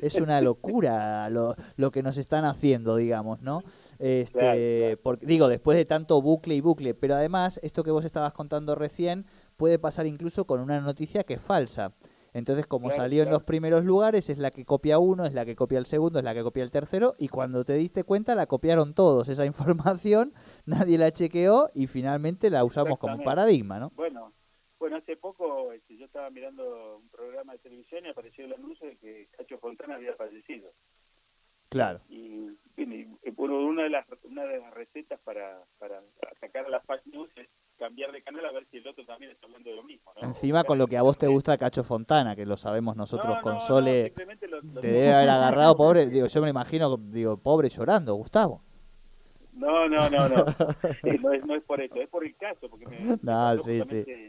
es, 0.00 0.14
una 0.16 0.40
locura 0.40 1.28
lo, 1.28 1.54
lo 1.76 1.90
que 1.90 2.02
nos 2.02 2.16
están 2.16 2.44
haciendo, 2.46 2.96
digamos, 2.96 3.42
¿no? 3.42 3.62
Este, 3.98 4.38
Claro, 4.38 4.58
claro. 4.58 5.00
Porque, 5.02 5.26
digo, 5.26 5.48
después 5.48 5.76
de 5.76 5.84
tanto 5.84 6.22
bucle 6.22 6.54
y 6.54 6.60
bucle, 6.60 6.94
pero 6.94 7.14
además 7.14 7.60
esto 7.62 7.84
que 7.84 7.90
vos 7.90 8.04
estabas 8.04 8.32
contando 8.32 8.74
recién 8.74 9.26
puede 9.56 9.78
pasar 9.78 10.06
incluso 10.06 10.46
con 10.46 10.60
una 10.60 10.80
noticia 10.80 11.24
que 11.24 11.34
es 11.34 11.40
falsa. 11.40 11.92
Entonces, 12.38 12.66
como 12.66 12.88
Claro, 12.88 13.02
salió 13.02 13.22
en 13.22 13.30
los 13.30 13.42
primeros 13.42 13.84
lugares, 13.84 14.30
es 14.30 14.38
la 14.38 14.50
que 14.50 14.64
copia 14.64 14.98
uno, 14.98 15.26
es 15.26 15.34
la 15.34 15.44
que 15.44 15.56
copia 15.56 15.78
el 15.78 15.86
segundo, 15.86 16.18
es 16.18 16.24
la 16.24 16.34
que 16.34 16.42
copia 16.42 16.62
el 16.62 16.70
tercero, 16.70 17.14
y 17.18 17.28
cuando 17.28 17.64
te 17.64 17.74
diste 17.74 18.04
cuenta 18.04 18.34
la 18.34 18.46
copiaron 18.46 18.94
todos. 18.94 19.28
Esa 19.28 19.44
información 19.52 20.32
nadie 20.66 20.98
la 20.98 21.10
chequeó 21.10 21.70
y 21.74 21.86
finalmente 21.86 22.50
la 22.50 22.64
usamos 22.64 22.98
como 22.98 23.22
paradigma, 23.22 23.78
¿no? 23.78 23.92
Bueno, 23.94 24.32
bueno, 24.78 24.96
hace 24.96 25.16
poco 25.16 25.72
este, 25.72 25.96
yo 25.96 26.06
estaba 26.06 26.30
mirando 26.30 26.98
un 26.98 27.08
programa 27.08 27.52
de 27.52 27.58
televisión 27.58 28.06
y 28.06 28.08
apareció 28.08 28.44
el 28.44 28.54
anuncio 28.54 28.86
de 28.86 28.96
que 28.96 29.26
Cacho 29.36 29.58
Fontana 29.58 29.96
había 29.96 30.14
fallecido. 30.14 30.70
Claro. 31.68 32.00
Y, 32.08 32.56
y, 32.76 33.06
bueno, 33.36 33.58
una 33.58 33.82
de 33.82 33.90
las 33.90 34.06
una 34.24 34.44
de 34.44 34.58
las 34.58 34.72
recetas 34.72 35.20
para, 35.20 35.58
para 35.78 36.00
atacar 36.36 36.66
a 36.66 36.70
las 36.70 36.84
fake 36.84 37.06
news 37.08 37.30
es 37.36 37.48
cambiar 37.78 38.12
de 38.12 38.20
canal 38.22 38.44
a 38.44 38.52
ver 38.52 38.64
si 38.70 38.78
el 38.78 38.86
otro 38.88 39.04
también 39.04 39.30
está 39.30 39.46
hablando 39.46 39.70
de 39.70 39.76
lo 39.76 39.82
mismo. 39.84 40.10
¿no? 40.20 40.28
Encima 40.28 40.64
con 40.64 40.78
lo 40.78 40.86
que 40.86 40.96
a 40.96 41.02
vos 41.02 41.16
te 41.16 41.26
gusta 41.28 41.56
Cacho 41.56 41.84
Fontana, 41.84 42.34
que 42.36 42.44
lo 42.44 42.56
sabemos 42.56 42.96
nosotros 42.96 43.36
No, 43.36 43.42
con 43.42 43.60
Sole, 43.60 44.04
simplemente 44.06 44.48
lo- 44.48 44.60
lo- 44.60 44.80
te 44.80 44.88
debe 44.88 45.14
haber 45.14 45.30
agarrado 45.30 45.76
pobre, 45.76 46.06
digo, 46.06 46.26
yo 46.26 46.40
me 46.40 46.46
lo 46.48 46.50
imagino, 46.50 46.96
digo, 46.96 47.36
pobre 47.38 47.68
llorando, 47.68 48.14
Gustavo. 48.14 48.62
No, 49.54 49.88
no, 49.88 50.08
no, 50.10 50.28
no. 50.28 50.44
Eh, 51.04 51.18
no, 51.20 51.32
es, 51.32 51.44
no 51.44 51.54
es 51.54 51.62
por 51.62 51.80
eso, 51.80 51.96
es 51.96 52.08
por 52.08 52.24
el 52.24 52.36
caso, 52.36 52.68
porque 52.68 52.86
me, 52.86 53.18
No, 53.22 53.58
sí, 53.58 53.80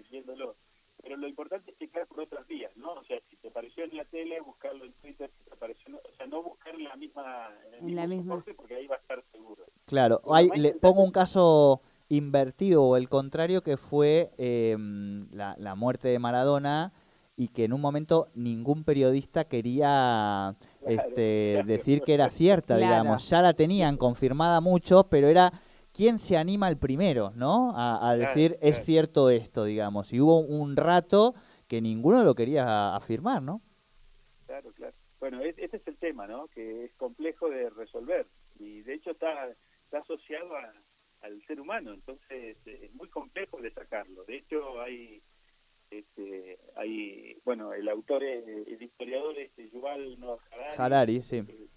viéndolo. 0.10 0.56
Pero 1.01 1.15
lo 1.18 1.27
importante 1.27 1.72
es 1.72 1.77
checar 1.77 2.06
por 2.08 2.20
otras 2.22 2.46
vías, 2.48 2.75
¿no? 2.77 2.91
O 2.94 3.03
sea, 3.03 3.18
si 3.29 3.36
te 3.38 3.48
apareció 3.48 3.84
en 3.86 3.96
la 3.98 4.03
tele, 4.06 4.39
buscarlo 4.41 4.86
en 4.86 4.91
Twitter, 4.94 5.29
si 5.29 5.50
te 5.50 5.56
apareció, 5.56 5.88
en- 5.89 5.96
o 5.96 6.00
sea, 6.18 6.27
no 6.27 6.44
buscar 6.44 6.75
en 6.75 6.84
la 6.84 6.96
misma, 6.98 7.50
en 7.68 7.74
el 7.74 7.79
En 7.79 7.86
mismo 7.86 8.01
la 8.01 8.08
misma. 8.08 8.44
porque 8.58 8.75
ahí 8.75 8.86
va 8.88 8.96
a 8.96 9.00
estar 9.00 9.22
seguro. 9.32 9.63
Claro, 9.86 10.22
hay, 10.32 10.50
le 10.56 10.74
pongo 10.74 11.01
un 11.03 11.12
caso 11.12 11.82
invertido 12.09 12.83
o 12.83 12.97
el 12.97 13.07
contrario 13.07 13.61
que 13.61 13.77
fue 13.77 14.31
eh, 14.37 14.75
la, 15.31 15.55
la 15.59 15.75
muerte 15.75 16.07
de 16.09 16.19
Maradona 16.19 16.91
y 17.37 17.47
que 17.49 17.63
en 17.65 17.73
un 17.73 17.79
momento 17.81 18.27
ningún 18.35 18.83
periodista 18.83 19.45
quería 19.45 20.55
este, 20.85 21.63
decir 21.65 22.01
que 22.01 22.13
era 22.13 22.29
cierta, 22.29 22.75
Claro. 22.75 22.91
digamos. 22.91 23.29
Ya 23.29 23.41
la 23.41 23.53
tenían 23.53 23.95
confirmada 23.95 24.59
muchos, 24.59 25.05
pero 25.09 25.27
era 25.27 25.53
quién 25.93 26.19
se 26.19 26.35
anima 26.37 26.67
el 26.67 26.77
primero, 26.77 27.31
¿no? 27.35 27.71
A, 27.77 27.95
a 27.95 28.15
Claro, 28.15 28.19
decir 28.19 28.53
es 28.61 28.71
claro. 28.71 28.85
cierto 28.85 29.29
esto, 29.29 29.63
digamos. 29.63 30.11
Y 30.11 30.19
hubo 30.19 30.39
un 30.39 30.75
rato 30.75 31.33
que 31.67 31.79
ninguno 31.81 32.23
lo 32.23 32.35
quería 32.35 32.95
afirmar, 32.95 33.41
¿no? 33.41 33.61
Claro, 34.47 34.69
claro. 34.75 34.93
Bueno, 35.21 35.39
es- 35.41 35.57
este 35.59 35.77
es 35.77 35.87
el 35.87 35.95
tema, 35.97 36.27
¿no? 36.27 36.47
Que 36.47 36.85
es 36.85 36.91
complejo 36.97 37.49
de 37.49 37.69
resolver 37.69 38.25
y 38.59 38.81
de 38.81 38.95
hecho 38.95 39.11
está, 39.11 39.47
está 39.85 39.99
asociado 39.99 40.55
a- 40.57 40.73
al 41.21 41.41
ser 41.43 41.59
humano, 41.59 41.93
entonces 41.93 42.57
eh, 42.65 42.79
es 42.83 42.93
muy 42.95 43.07
complejo 43.09 43.57
de 43.61 43.71
sacarlo. 43.71 44.23
De 44.25 44.38
hecho 44.38 44.81
hay, 44.81 45.21
este, 45.91 46.57
hay, 46.75 47.38
bueno, 47.43 47.73
el 47.73 47.88
autor, 47.89 48.23
eh, 48.23 48.63
el 48.67 48.81
historiador 48.81 49.38
este 49.38 49.69
Yuval 49.69 50.19
Noah 50.19 50.39
Harari, 50.51 50.75
Harari, 50.77 51.21
sí. 51.21 51.38
eh, 51.38 51.67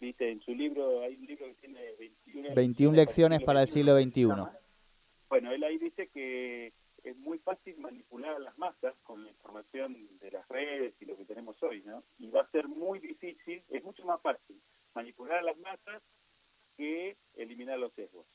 viste, 0.00 0.30
en 0.30 0.40
su 0.40 0.54
libro, 0.54 1.02
hay 1.02 1.16
un 1.16 1.26
libro 1.26 1.46
que 1.46 1.54
tiene 1.54 1.80
21, 1.98 2.54
21 2.54 2.96
lecciones 2.96 3.42
para 3.42 3.62
el 3.62 3.68
siglo 3.68 4.00
XXI. 4.00 4.26
Bueno, 5.28 5.52
él 5.52 5.64
ahí 5.64 5.78
dice 5.78 6.06
que 6.08 6.72
es 7.02 7.16
muy 7.18 7.38
fácil 7.38 7.78
manipular 7.78 8.34
a 8.34 8.38
las 8.38 8.58
masas 8.58 8.94
con 9.04 9.22
la 9.22 9.30
información 9.30 9.96
de 10.20 10.30
las 10.30 10.46
redes 10.48 10.94
y 11.00 11.04
lo 11.04 11.16
que 11.16 11.24
tenemos 11.24 11.60
hoy, 11.62 11.82
¿no? 11.84 12.02
Y 12.18 12.30
va 12.30 12.40
a 12.42 12.50
ser 12.50 12.66
muy 12.66 12.98
difícil, 12.98 13.62
es 13.70 13.84
mucho 13.84 14.04
más 14.04 14.20
fácil 14.20 14.60
manipular 14.94 15.38
a 15.38 15.42
las 15.42 15.58
masas 15.58 16.02
que 16.76 17.16
eliminar 17.36 17.78
los 17.78 17.92
sesgos. 17.92 18.26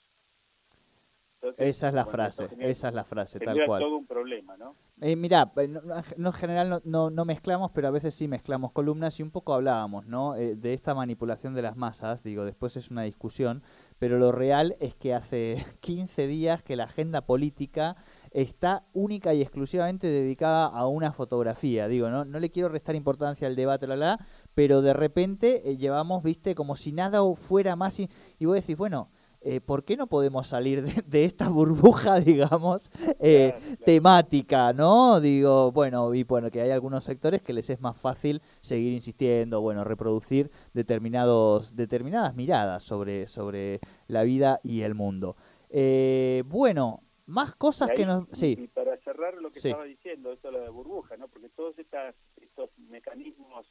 Entonces, 1.35 1.50
Esa 1.61 1.87
es 1.89 1.93
la 1.93 2.03
bueno, 2.03 2.11
frase, 2.11 2.49
esa 2.59 2.87
es 2.89 2.93
la 2.93 3.03
frase, 3.03 3.39
tal 3.39 3.57
cual. 3.65 3.81
todo 3.81 3.97
un 3.97 4.05
problema, 4.05 4.57
¿no? 4.57 4.75
Eh, 4.99 5.15
mirá, 5.15 5.51
eh, 5.57 5.67
no, 5.67 5.81
no, 5.81 6.29
en 6.29 6.33
general 6.33 6.69
no, 6.69 6.81
no, 6.83 7.09
no 7.09 7.25
mezclamos, 7.25 7.71
pero 7.71 7.87
a 7.87 7.91
veces 7.91 8.13
sí 8.13 8.27
mezclamos 8.27 8.71
columnas 8.71 9.19
y 9.19 9.23
un 9.23 9.31
poco 9.31 9.53
hablábamos, 9.53 10.05
¿no? 10.05 10.35
Eh, 10.35 10.55
de 10.55 10.73
esta 10.73 10.93
manipulación 10.93 11.53
de 11.53 11.61
las 11.61 11.75
masas, 11.75 12.23
digo, 12.23 12.45
después 12.45 12.77
es 12.77 12.91
una 12.91 13.03
discusión, 13.03 13.63
pero 13.99 14.17
lo 14.19 14.31
real 14.31 14.75
es 14.79 14.95
que 14.95 15.13
hace 15.13 15.63
15 15.81 16.27
días 16.27 16.63
que 16.63 16.75
la 16.75 16.83
agenda 16.83 17.25
política 17.25 17.95
está 18.31 18.85
única 18.93 19.33
y 19.33 19.41
exclusivamente 19.41 20.07
dedicada 20.07 20.65
a 20.65 20.87
una 20.87 21.11
fotografía, 21.11 21.87
digo, 21.87 22.09
no, 22.09 22.25
no 22.25 22.39
le 22.39 22.49
quiero 22.49 22.69
restar 22.69 22.95
importancia 22.95 23.47
al 23.47 23.55
debate, 23.55 23.87
la, 23.87 23.95
la, 23.95 24.19
pero 24.53 24.81
de 24.81 24.93
repente 24.93 25.69
eh, 25.69 25.77
llevamos, 25.77 26.23
viste, 26.23 26.55
como 26.55 26.75
si 26.75 26.91
nada 26.91 27.19
fuera 27.35 27.75
más, 27.75 27.99
y, 27.99 28.09
y 28.39 28.45
vos 28.45 28.55
decís, 28.55 28.77
bueno, 28.77 29.09
eh, 29.41 29.59
¿por 29.61 29.83
qué 29.83 29.97
no 29.97 30.07
podemos 30.07 30.47
salir 30.47 30.81
de, 30.83 31.01
de 31.07 31.25
esta 31.25 31.49
burbuja, 31.49 32.19
digamos, 32.19 32.91
eh, 33.19 33.49
Claro, 33.51 33.59
claro. 33.65 33.83
temática, 33.85 34.73
¿no? 34.73 35.19
Digo, 35.19 35.71
bueno, 35.71 36.13
y 36.13 36.23
bueno, 36.23 36.49
que 36.51 36.61
hay 36.61 36.71
algunos 36.71 37.03
sectores 37.03 37.41
que 37.41 37.53
les 37.53 37.69
es 37.69 37.81
más 37.81 37.97
fácil 37.97 38.41
seguir 38.59 38.93
insistiendo, 38.93 39.61
bueno, 39.61 39.83
reproducir 39.83 40.51
determinados, 40.73 41.75
determinadas 41.75 42.35
miradas 42.35 42.83
sobre, 42.83 43.27
sobre 43.27 43.79
la 44.07 44.23
vida 44.23 44.59
y 44.63 44.81
el 44.81 44.93
mundo. 44.95 45.35
Eh, 45.69 46.43
bueno, 46.47 47.01
más 47.25 47.55
cosas 47.55 47.89
que 47.95 48.05
nos... 48.05 48.25
Sí, 48.33 48.57
Y 48.59 48.67
para 48.67 48.95
cerrar 48.97 49.33
lo 49.35 49.51
que 49.51 49.59
Sí. 49.61 49.69
estaba 49.69 49.85
diciendo, 49.85 50.31
esto 50.33 50.51
de 50.51 50.59
la 50.59 50.69
burbuja, 50.69 51.15
¿no? 51.17 51.27
Porque 51.27 51.47
todos 51.49 51.79
estas, 51.79 52.15
estos 52.41 52.69
mecanismos, 52.89 53.65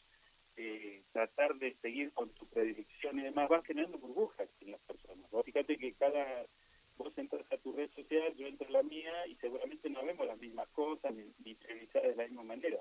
eh, 0.62 1.02
tratar 1.12 1.54
de 1.56 1.72
seguir 1.74 2.12
con 2.12 2.28
tu 2.30 2.44
predicción 2.46 3.18
y 3.18 3.22
demás, 3.22 3.48
van 3.48 3.62
generando 3.64 3.98
burbujas 3.98 4.48
en 4.60 4.72
las 4.72 4.80
personas. 4.82 5.30
Vos 5.30 5.44
fíjate 5.44 5.78
que 5.78 5.92
cada, 5.94 6.44
vos 6.98 7.16
entras 7.16 7.50
a 7.50 7.56
tu 7.56 7.72
red 7.72 7.88
social, 7.94 8.34
yo 8.36 8.46
entro 8.46 8.68
a 8.68 8.72
la 8.72 8.82
mía 8.82 9.26
y 9.26 9.34
seguramente 9.36 9.88
no 9.88 10.04
vemos 10.04 10.26
las 10.26 10.38
mismas 10.38 10.68
cosas 10.70 11.14
ni, 11.14 11.24
ni 11.44 11.54
de 11.54 12.14
la 12.16 12.24
misma 12.24 12.42
manera. 12.42 12.78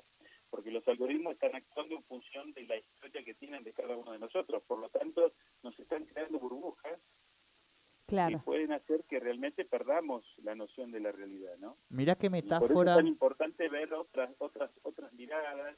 Porque 0.50 0.72
los 0.72 0.86
algoritmos 0.88 1.34
están 1.36 1.56
actuando 1.56 1.96
en 1.96 2.04
función 2.04 2.52
de 2.54 2.64
la 2.64 2.76
historia 2.76 3.24
que 3.24 3.34
tienen 3.36 3.64
de 3.64 3.72
cada 3.72 3.96
uno 3.96 4.12
de 4.12 4.20
nosotros. 4.20 4.62
Por 4.64 4.80
lo 4.80 4.90
tanto, 4.90 5.32
nos 5.64 5.80
están 5.80 6.04
creando 6.06 6.40
burbujas 6.40 7.00
que 7.00 8.16
Claro. 8.16 8.42
pueden 8.44 8.72
hacer 8.72 9.04
que 9.08 9.20
realmente 9.20 9.64
perdamos 9.66 10.24
la 10.44 10.56
noción 10.56 10.92
de 10.92 11.00
la 11.00 11.12
realidad, 11.12 11.56
¿no? 11.60 11.78
mirá 11.90 12.16
qué 12.16 12.26
Y 12.26 12.30
por 12.32 12.38
eso 12.40 12.46
metáfora... 12.48 12.92
es 12.94 12.98
tan 12.98 13.08
importante 13.08 13.70
ver 13.70 13.94
otras 13.94 14.32
otras 14.40 14.72
otras 14.84 15.14
miradas. 15.14 15.78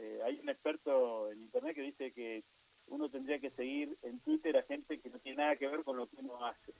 Eh, 0.00 0.20
hay 0.24 0.40
un 0.40 0.48
experto 0.48 1.30
en 1.30 1.40
internet 1.40 1.74
que 1.74 1.82
dice 1.82 2.12
que 2.12 2.42
uno 2.88 3.08
tendría 3.10 3.38
que 3.38 3.50
seguir 3.50 3.94
en 4.02 4.18
Twitter 4.20 4.56
a 4.56 4.62
gente 4.62 4.98
que 4.98 5.10
no 5.10 5.18
tiene 5.18 5.42
nada 5.42 5.56
que 5.56 5.68
ver 5.68 5.84
con 5.84 5.96
lo 5.96 6.06
que 6.06 6.16
uno 6.16 6.44
hace, 6.44 6.72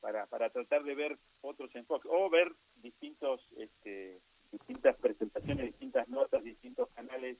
para, 0.00 0.26
para 0.26 0.50
tratar 0.50 0.84
de 0.84 0.94
ver 0.94 1.18
otros 1.42 1.74
enfoques, 1.74 2.10
o 2.12 2.30
ver 2.30 2.52
distintos 2.82 3.40
este, 3.56 4.20
distintas 4.52 4.96
presentaciones, 4.98 5.66
distintas 5.66 6.08
notas, 6.08 6.44
distintos 6.44 6.88
canales, 6.90 7.38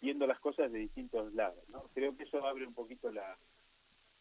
viendo 0.00 0.26
las 0.26 0.38
cosas 0.38 0.70
de 0.70 0.78
distintos 0.78 1.34
lados. 1.34 1.58
¿no? 1.70 1.82
Creo 1.92 2.16
que 2.16 2.22
eso 2.24 2.44
abre 2.46 2.66
un 2.66 2.74
poquito 2.74 3.10
la, 3.10 3.36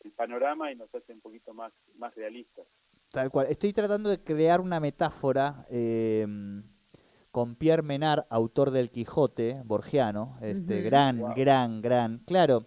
el 0.04 0.12
panorama 0.12 0.72
y 0.72 0.76
nos 0.76 0.94
hace 0.96 1.14
un 1.14 1.22
poquito 1.22 1.54
más, 1.54 1.72
más 1.98 2.16
realistas. 2.16 2.66
Tal 3.12 3.30
cual. 3.30 3.48
Estoy 3.50 3.74
tratando 3.74 4.10
de 4.10 4.24
crear 4.24 4.60
una 4.60 4.80
metáfora 4.80 5.66
eh, 5.70 6.26
con 7.32 7.56
Pierre 7.56 7.84
Menard, 7.84 8.24
autor 8.30 8.72
del 8.72 8.90
Quijote, 8.90 9.62
borgiano, 9.66 10.38
este 10.42 10.82
gran, 10.82 11.20
Wow. 11.20 11.34
gran, 11.36 11.82
gran. 11.82 12.20
Claro, 12.26 12.66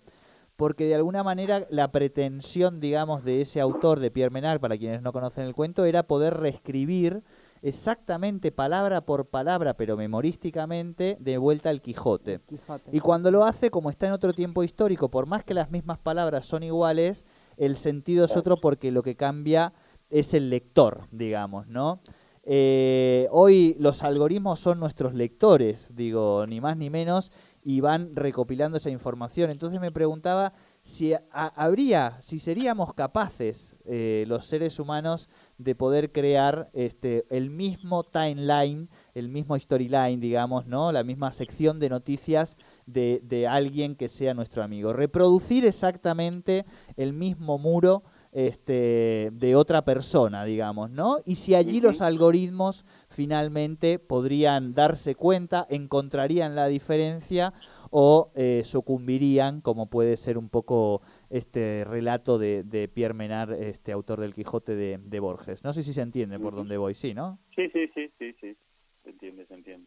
porque 0.57 0.87
de 0.87 0.95
alguna 0.95 1.23
manera 1.25 1.67
la 1.71 1.91
pretensión, 1.91 2.79
digamos, 2.81 3.25
de 3.25 3.41
ese 3.41 3.61
autor 3.61 3.99
de 3.99 4.11
Pierre 4.11 4.31
Menard, 4.33 4.61
para 4.61 4.79
quienes 4.79 5.03
no 5.03 5.13
conocen 5.13 5.45
el 5.47 5.55
cuento, 5.55 5.85
era 5.85 6.05
poder 6.05 6.35
reescribir 6.35 7.23
exactamente 7.63 8.53
palabra 8.53 9.01
por 9.01 9.27
palabra, 9.27 9.75
pero 9.75 9.97
memorísticamente, 9.97 11.17
de 11.21 11.39
vuelta 11.39 11.71
al 11.71 11.81
Quijote. 11.81 12.41
Quijote. 12.47 12.91
Y 12.93 13.01
cuando 13.01 13.31
lo 13.31 13.45
hace, 13.45 13.71
como 13.71 13.91
está 13.91 14.07
en 14.07 14.13
otro 14.13 14.33
tiempo 14.33 14.63
histórico, 14.63 15.09
por 15.11 15.27
más 15.27 15.45
que 15.45 15.55
las 15.55 15.71
mismas 15.71 15.99
palabras 15.99 16.47
son 16.47 16.63
iguales, 16.63 17.25
el 17.57 17.77
sentido 17.77 18.25
es 18.25 18.37
otro 18.37 18.57
porque 18.61 18.91
lo 18.91 19.03
que 19.03 19.17
cambia 19.17 19.73
es 20.11 20.35
el 20.35 20.51
lector, 20.51 21.07
digamos, 21.11 21.67
¿no? 21.69 22.01
Eh, 22.45 23.29
hoy 23.31 23.77
los 23.79 24.03
algoritmos 24.03 24.59
son 24.59 24.81
nuestros 24.81 25.15
lectores, 25.15 25.95
digo, 25.95 26.45
ni 26.47 26.61
más 26.61 26.77
ni 26.77 26.91
menos, 26.91 27.31
y 27.65 27.81
van 27.81 28.17
recopilando 28.17 28.79
esa 28.79 28.91
información. 28.91 29.51
Entonces 29.51 29.81
me 29.81 29.93
preguntaba 29.93 30.53
si 30.83 31.15
habría, 31.31 32.19
si 32.21 32.41
seríamos 32.41 32.93
capaces 32.95 33.77
eh, 33.85 34.25
los 34.27 34.47
seres 34.47 34.81
humanos 34.81 35.29
de 35.59 35.77
poder 35.77 36.11
crear 36.11 36.69
este 36.73 37.25
el 37.31 37.51
mismo 37.51 38.03
timeline, 38.03 38.89
el 39.15 39.29
mismo 39.29 39.57
storyline, 39.57 40.19
digamos, 40.19 40.67
¿no? 40.67 40.91
La 40.91 41.05
misma 41.05 41.31
sección 41.31 41.79
de 41.79 41.89
noticias 41.89 42.57
de, 42.87 43.21
de 43.23 43.47
alguien 43.47 43.95
que 43.95 44.09
sea 44.09 44.35
nuestro 44.35 44.65
amigo. 44.65 44.93
Reproducir 44.93 45.65
exactamente 45.65 46.65
el 46.97 47.13
mismo 47.13 47.59
muro 47.59 48.03
este, 48.33 49.29
de 49.33 49.55
otra 49.55 49.85
persona, 49.85 50.45
digamos, 50.45 50.91
¿no? 50.91 51.19
Y 51.27 51.37
si 51.37 51.55
allí 51.55 51.81
los 51.81 52.01
algoritmos 52.01 52.85
finalmente 53.09 53.99
podrían 53.99 54.73
darse 54.75 55.15
cuenta, 55.15 55.67
encontrarían 55.69 56.55
la 56.55 56.67
diferencia 56.67 57.53
o 57.91 58.31
eh, 58.35 58.63
sucumbirían, 58.65 59.61
como 59.61 59.87
puede 59.87 60.17
ser 60.17 60.39
un 60.39 60.49
poco 60.49 61.03
este 61.29 61.85
relato 61.85 62.39
de, 62.39 62.63
de 62.63 62.89
Pierre 62.89 63.13
Menard, 63.15 63.53
este 63.53 63.93
autor 63.93 64.21
del 64.21 64.33
Quijote 64.35 64.75
de, 64.75 64.99
de 64.99 65.21
Borges. 65.21 65.63
No 65.63 65.75
sé 65.75 65.83
si 65.83 65.93
se 65.93 66.01
entiende 66.01 66.39
por 66.39 66.49
Ujú. 66.55 66.57
dónde 66.57 66.79
voy, 66.79 66.95
sí, 66.95 67.13
¿no? 67.13 67.39
Sí, 67.55 67.69
sí, 67.71 67.87
sí, 67.95 68.11
sí, 68.19 68.33
sí, 68.41 68.57
se 69.05 69.11
entiende, 69.11 69.45
se 69.45 69.55
entiende. 69.55 69.87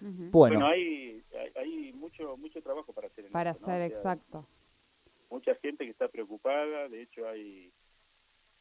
Bueno, 0.00 0.30
Bueno, 0.32 0.66
hay, 0.66 1.22
hay, 1.40 1.62
hay 1.62 1.92
mucho 1.94 2.36
mucho 2.36 2.60
trabajo 2.60 2.92
para 2.92 3.06
hacer. 3.06 3.24
en 3.26 3.30
Para 3.32 3.50
esto, 3.52 3.62
¿no? 3.62 3.72
ser 3.72 3.76
O 3.76 3.88
sea, 3.88 3.96
exacto. 3.96 4.46
Mucha 5.30 5.54
gente 5.54 5.84
que 5.84 5.90
está 5.90 6.08
preocupada, 6.08 6.88
de 6.88 7.02
hecho 7.02 7.26
hay 7.28 7.70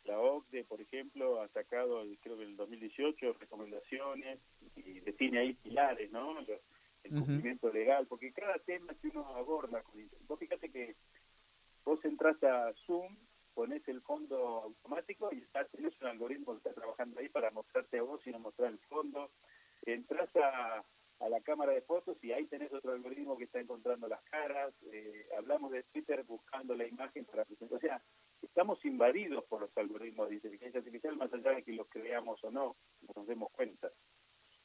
la 0.05 0.19
OCDE, 0.19 0.63
por 0.65 0.81
ejemplo, 0.81 1.41
ha 1.41 1.47
sacado, 1.47 2.03
creo 2.21 2.37
que 2.37 2.43
en 2.43 2.49
el 2.51 2.57
2018, 2.57 3.33
recomendaciones 3.39 4.39
y 4.75 4.99
define 4.99 5.39
ahí 5.39 5.53
pilares, 5.53 6.11
¿no? 6.11 6.37
El 7.03 7.09
cumplimiento 7.09 7.71
legal, 7.71 8.05
porque 8.07 8.31
cada 8.31 8.57
tema 8.59 8.93
que 9.01 9.09
uno 9.09 9.25
aborda, 9.35 9.81
con 9.83 10.09
vos 10.27 10.39
fíjate 10.39 10.69
que 10.69 10.95
vos 11.85 12.03
entras 12.05 12.41
a 12.43 12.73
Zoom, 12.85 13.13
pones 13.53 13.87
el 13.87 14.01
fondo 14.01 14.35
automático 14.63 15.29
y 15.31 15.39
está, 15.39 15.63
tienes 15.65 15.93
un 16.01 16.07
algoritmo 16.07 16.53
que 16.53 16.57
está 16.57 16.73
trabajando 16.73 17.19
ahí 17.19 17.29
para 17.29 17.51
mostrarte 17.51 17.99
a 17.99 18.03
vos 18.03 18.25
y 18.25 18.31
no 18.31 18.39
mostrar 18.39 18.71
el 18.71 18.79
fondo. 18.79 19.29
Entras 19.85 20.29
a, 20.37 20.83
la 21.29 21.39
cámara 21.41 21.71
de 21.71 21.81
fotos 21.81 22.21
y 22.21 22.33
ahí 22.33 22.45
tenés 22.45 22.73
otro 22.73 22.91
algoritmo 22.91 23.37
que 23.37 23.45
está 23.45 23.59
encontrando 23.59 24.07
las 24.07 24.21
caras. 24.23 24.73
Eh, 24.91 25.25
hablamos 25.37 25.71
de 25.71 25.83
Twitter 25.83 26.23
buscando 26.27 26.75
la 26.75 26.85
imagen 26.85 27.23
para 27.25 27.45
presentar. 27.45 27.77
O 27.77 27.79
sea, 27.79 28.01
estamos 28.43 28.83
invadidos 28.85 29.43
por 29.45 29.61
los 29.61 29.77
algoritmos 29.77 30.29
de 30.29 30.35
inteligencia 30.35 30.79
artificial, 30.79 31.15
más 31.17 31.33
allá 31.33 31.51
de 31.51 31.63
que 31.63 31.73
los 31.73 31.89
creamos 31.89 32.43
o 32.43 32.51
no, 32.51 32.75
nos 33.15 33.27
demos 33.27 33.49
cuenta. 33.51 33.89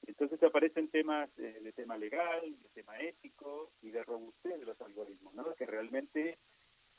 Entonces 0.07 0.43
aparecen 0.43 0.89
temas 0.89 1.29
eh, 1.39 1.61
de 1.63 1.73
tema 1.73 1.97
legal, 1.97 2.41
de 2.43 2.69
tema 2.75 2.99
ético 2.99 3.71
y 3.83 3.91
de 3.91 4.03
robustez 4.05 4.59
de 4.59 4.67
los 4.67 4.81
algoritmos, 4.81 5.35
¿no? 5.35 5.55
que 5.55 5.67
realmente 5.67 6.39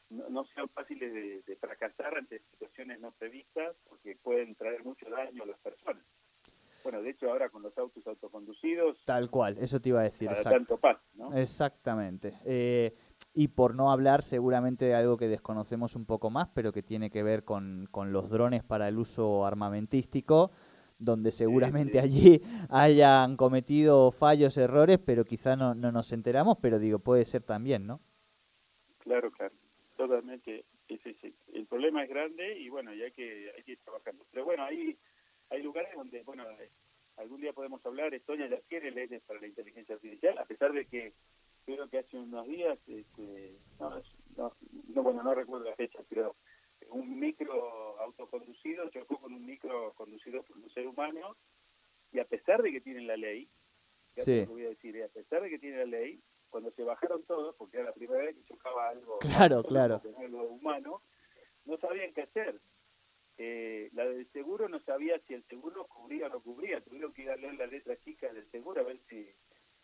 no, 0.09 0.43
sean 0.45 0.67
fáciles 0.69 1.45
de, 1.45 1.55
fracasar 1.55 2.17
ante 2.17 2.39
situaciones 2.39 2.99
no 2.99 3.11
previstas 3.11 3.75
porque 3.87 4.15
pueden 4.23 4.55
traer 4.55 4.83
mucho 4.83 5.09
daño 5.09 5.43
a 5.43 5.47
las 5.47 5.59
personas. 5.59 6.03
Bueno, 6.83 7.01
de 7.01 7.09
hecho 7.09 7.29
ahora 7.29 7.49
con 7.49 7.61
los 7.61 7.77
autos 7.77 8.05
autoconducidos... 8.07 9.03
Tal 9.05 9.29
cual, 9.29 9.57
eso 9.57 9.79
te 9.81 9.89
iba 9.89 9.99
a 9.99 10.03
decir. 10.03 10.29
tanto 10.43 10.77
pasa, 10.77 11.01
¿no? 11.15 11.35
Exactamente. 11.37 12.39
Eh, 12.45 12.93
y 13.39 13.47
por 13.47 13.73
no 13.73 13.89
hablar 13.89 14.21
seguramente 14.21 14.83
de 14.83 14.95
algo 14.95 15.15
que 15.15 15.29
desconocemos 15.29 15.95
un 15.95 16.05
poco 16.05 16.29
más, 16.29 16.49
pero 16.53 16.73
que 16.73 16.83
tiene 16.83 17.09
que 17.09 17.23
ver 17.23 17.45
con, 17.45 17.87
con 17.89 18.11
los 18.11 18.29
drones 18.29 18.63
para 18.63 18.89
el 18.89 18.97
uso 18.97 19.45
armamentístico, 19.45 20.51
donde 20.97 21.31
seguramente 21.31 22.01
allí 22.01 22.41
hayan 22.69 23.37
cometido 23.37 24.11
fallos, 24.11 24.57
errores, 24.57 24.99
pero 24.99 25.23
quizá 25.23 25.55
no, 25.55 25.73
no 25.73 25.89
nos 25.89 26.11
enteramos, 26.11 26.57
pero 26.61 26.79
digo, 26.79 26.99
puede 26.99 27.23
ser 27.23 27.41
también, 27.41 27.87
¿no? 27.87 28.01
Claro, 29.05 29.31
claro 29.31 29.53
totalmente. 29.95 30.65
El 31.53 31.65
problema 31.67 32.03
es 32.03 32.09
grande 32.09 32.59
y 32.59 32.67
bueno, 32.67 32.93
ya 32.93 33.09
que 33.11 33.53
hay 33.55 33.63
que 33.63 33.71
ir 33.71 33.79
trabajando. 33.85 34.25
Pero 34.33 34.43
bueno, 34.43 34.65
hay, 34.65 34.97
hay 35.49 35.63
lugares 35.63 35.91
donde, 35.95 36.23
bueno, 36.23 36.43
algún 37.15 37.39
día 37.39 37.53
podemos 37.53 37.85
hablar, 37.85 38.13
Estonia 38.13 38.47
ya 38.47 38.57
tiene 38.67 38.91
leyes 38.91 39.21
para 39.23 39.39
la 39.39 39.47
inteligencia 39.47 39.95
artificial, 39.95 40.37
a 40.37 40.43
pesar 40.43 40.73
de 40.73 40.83
que 40.83 41.13
creo 41.65 41.87
que 41.87 41.99
hace 41.99 42.17
unos 42.17 42.47
días, 42.47 42.77
este, 42.87 43.53
no, 43.79 44.51
no, 44.95 45.03
bueno, 45.03 45.23
no 45.23 45.33
recuerdo 45.33 45.69
la 45.69 45.75
fecha, 45.75 45.99
pero 46.09 46.35
un 46.91 47.19
micro 47.19 47.99
autoconducido 48.01 48.89
chocó 48.89 49.17
con 49.17 49.33
un 49.33 49.45
micro 49.45 49.93
conducido 49.93 50.41
por 50.43 50.57
un 50.57 50.69
ser 50.71 50.87
humano 50.87 51.35
y 52.11 52.19
a 52.19 52.25
pesar 52.25 52.61
de 52.61 52.71
que 52.71 52.81
tienen 52.81 53.07
la 53.07 53.17
ley, 53.17 53.47
sí. 54.15 54.45
voy 54.45 54.65
a 54.65 54.69
decir, 54.69 55.01
a 55.03 55.07
pesar 55.07 55.41
de 55.41 55.49
que 55.49 55.59
tiene 55.59 55.77
la 55.77 55.85
ley, 55.85 56.19
cuando 56.49 56.71
se 56.71 56.83
bajaron 56.83 57.23
todos, 57.23 57.55
porque 57.55 57.77
era 57.77 57.87
la 57.87 57.93
primera 57.93 58.23
vez 58.23 58.35
que 58.35 58.43
chocaba 58.45 58.89
algo, 58.89 59.19
claro, 59.19 59.63
claro. 59.63 60.01
algo 60.17 60.43
humano, 60.43 61.01
no 61.65 61.77
sabían 61.77 62.13
qué 62.13 62.21
hacer. 62.21 62.55
Eh, 63.37 63.89
la 63.93 64.05
del 64.05 64.27
seguro 64.31 64.67
no 64.67 64.79
sabía 64.79 65.17
si 65.19 65.33
el 65.33 65.43
seguro 65.43 65.85
cubría 65.85 66.25
o 66.25 66.29
no 66.29 66.41
cubría, 66.41 66.81
tuvieron 66.81 67.13
que 67.13 67.21
ir 67.21 67.29
a 67.29 67.37
leer 67.37 67.53
la 67.55 67.67
letra 67.67 67.95
chica 67.97 68.31
del 68.33 68.49
seguro 68.49 68.81
a 68.81 68.83
ver 68.83 68.97
si... 69.07 69.29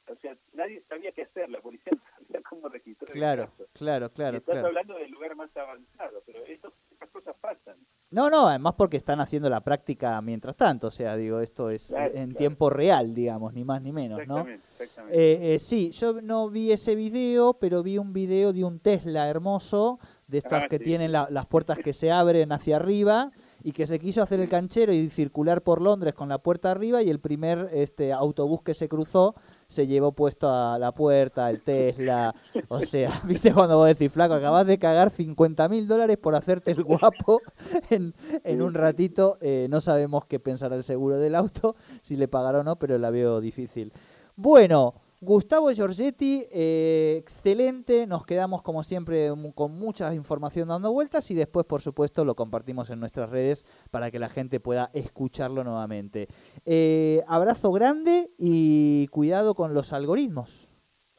O 0.08 0.16
sea, 0.16 0.36
nadie 0.54 0.82
sabía 0.88 1.12
qué 1.12 1.24
hacer, 1.24 1.50
la 1.50 1.60
policía 1.60 1.92
no 1.94 2.00
sabía 2.28 2.42
cómo 2.48 2.70
registrar 2.70 3.12
claro, 3.12 3.44
el 3.44 3.50
caso. 3.50 3.66
Claro, 3.74 4.10
claro, 4.12 4.38
estás 4.38 4.54
claro. 4.54 4.68
hablando 4.68 4.94
del 4.96 5.12
lugar 5.12 5.36
más 5.36 5.56
avanzado, 5.58 6.20
pero 6.26 6.40
eso, 6.46 6.72
esas 6.94 7.10
cosas 7.10 7.36
pasan. 7.42 7.76
No, 8.12 8.30
no, 8.30 8.48
además 8.48 8.76
porque 8.78 8.98
están 8.98 9.20
haciendo 9.20 9.50
la 9.50 9.62
práctica 9.62 10.22
mientras 10.22 10.56
tanto, 10.56 10.88
o 10.88 10.92
sea, 10.92 11.16
digo, 11.18 11.40
esto 11.42 11.70
es 11.72 11.92
en 11.92 12.34
tiempo 12.36 12.70
real, 12.70 13.14
digamos, 13.16 13.54
ni 13.54 13.66
más 13.66 13.82
ni 13.82 13.92
menos, 13.92 14.26
¿no? 14.28 14.46
Exactamente. 14.80 15.18
Eh, 15.20 15.56
eh, 15.56 15.60
sí, 15.60 15.92
yo 15.92 16.22
no 16.22 16.50
vi 16.50 16.72
ese 16.72 16.96
video, 16.96 17.56
pero 17.56 17.82
vi 17.84 17.98
un 17.98 18.14
video 18.14 18.54
de 18.54 18.64
un 18.64 18.80
Tesla 18.80 19.28
hermoso, 19.28 20.00
de 20.28 20.38
estas 20.38 20.64
Ah, 20.66 20.68
que 20.70 20.78
sí. 20.78 20.84
tienen 20.86 21.12
la- 21.12 21.28
las 21.30 21.46
puertas 21.48 21.80
que 21.80 21.94
se 21.94 22.12
abren 22.12 22.52
hacia 22.52 22.78
arriba 22.78 23.32
y 23.66 23.72
que 23.72 23.88
se 23.88 23.98
quiso 23.98 24.22
hacer 24.22 24.40
el 24.40 24.48
canchero 24.48 24.94
y 24.94 25.10
circular 25.10 25.64
por 25.64 25.82
Londres 25.82 26.14
con 26.14 26.30
la 26.30 26.38
puerta 26.38 26.70
arriba 26.70 27.02
y 27.02 27.10
el 27.10 27.20
primer 27.20 27.72
este 27.74 28.14
autobús 28.14 28.62
que 28.62 28.76
se 28.76 28.88
cruzó 28.88 29.34
se 29.66 29.88
llevó 29.88 30.12
puesto 30.12 30.48
a 30.48 30.78
la 30.78 30.92
puerta, 30.92 31.50
el 31.50 31.64
Tesla, 31.64 32.36
o 32.68 32.80
sea, 32.82 33.10
viste 33.26 33.52
cuando 33.52 33.78
vos 33.78 33.88
decís, 33.88 34.12
flaco, 34.12 34.36
acabas 34.36 34.68
de 34.68 34.78
cagar 34.78 35.10
50 35.10 35.68
mil 35.68 35.88
dólares 35.88 36.18
por 36.18 36.36
hacerte 36.36 36.74
el 36.74 36.84
guapo 36.84 37.42
en, 37.90 38.14
en 38.44 38.62
un 38.62 38.76
ratito, 38.76 39.40
eh, 39.42 39.66
no 39.68 39.82
sabemos 39.82 40.26
qué 40.26 40.40
pensará 40.40 40.76
el 40.76 40.84
seguro 40.84 41.18
del 41.18 41.34
auto, 41.34 41.76
si 42.04 42.18
le 42.18 42.28
pagará 42.28 42.60
o 42.60 42.64
no, 42.64 42.76
pero 42.76 43.00
la 43.00 43.10
veo 43.10 43.42
difícil. 43.42 43.92
Bueno, 44.36 44.94
Gustavo 45.26 45.72
Giorgetti, 45.72 46.46
eh, 46.52 47.16
excelente, 47.20 48.06
nos 48.06 48.28
quedamos 48.28 48.62
como 48.62 48.84
siempre 48.84 49.32
con 49.56 49.72
mucha 49.72 50.14
información 50.14 50.68
dando 50.68 50.92
vueltas 50.92 51.32
y 51.32 51.34
después 51.34 51.66
por 51.66 51.82
supuesto 51.82 52.24
lo 52.24 52.36
compartimos 52.36 52.92
en 52.92 53.00
nuestras 53.00 53.32
redes 53.32 53.66
para 53.90 54.12
que 54.12 54.20
la 54.20 54.30
gente 54.30 54.60
pueda 54.60 54.92
escucharlo 54.94 55.64
nuevamente. 55.64 56.28
Eh, 56.64 57.24
abrazo 57.28 57.72
grande 57.72 58.30
y 58.38 59.08
cuidado 59.08 59.56
con 59.56 59.74
los 59.74 59.94
algoritmos. 59.94 60.68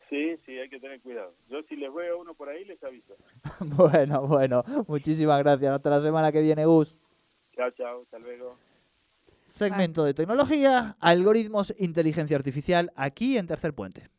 Sí, 0.08 0.36
sí, 0.46 0.56
hay 0.56 0.68
que 0.68 0.78
tener 0.78 1.00
cuidado. 1.00 1.32
Yo 1.50 1.60
si 1.64 1.74
les 1.74 1.92
veo 1.92 2.20
uno 2.20 2.32
por 2.34 2.48
ahí 2.48 2.64
les 2.64 2.84
aviso. 2.84 3.14
bueno, 3.60 4.24
bueno, 4.28 4.62
muchísimas 4.86 5.40
gracias. 5.40 5.72
Hasta 5.72 5.90
la 5.90 6.00
semana 6.00 6.30
que 6.30 6.42
viene, 6.42 6.64
Gus. 6.64 6.94
Chao, 7.56 7.72
chao, 7.72 8.02
hasta 8.02 8.20
luego. 8.20 8.56
Segmento 9.56 10.04
de 10.04 10.12
tecnología, 10.12 10.98
algoritmos, 11.00 11.72
inteligencia 11.78 12.36
artificial, 12.36 12.92
aquí 12.94 13.38
en 13.38 13.46
Tercer 13.46 13.74
Puente. 13.74 14.10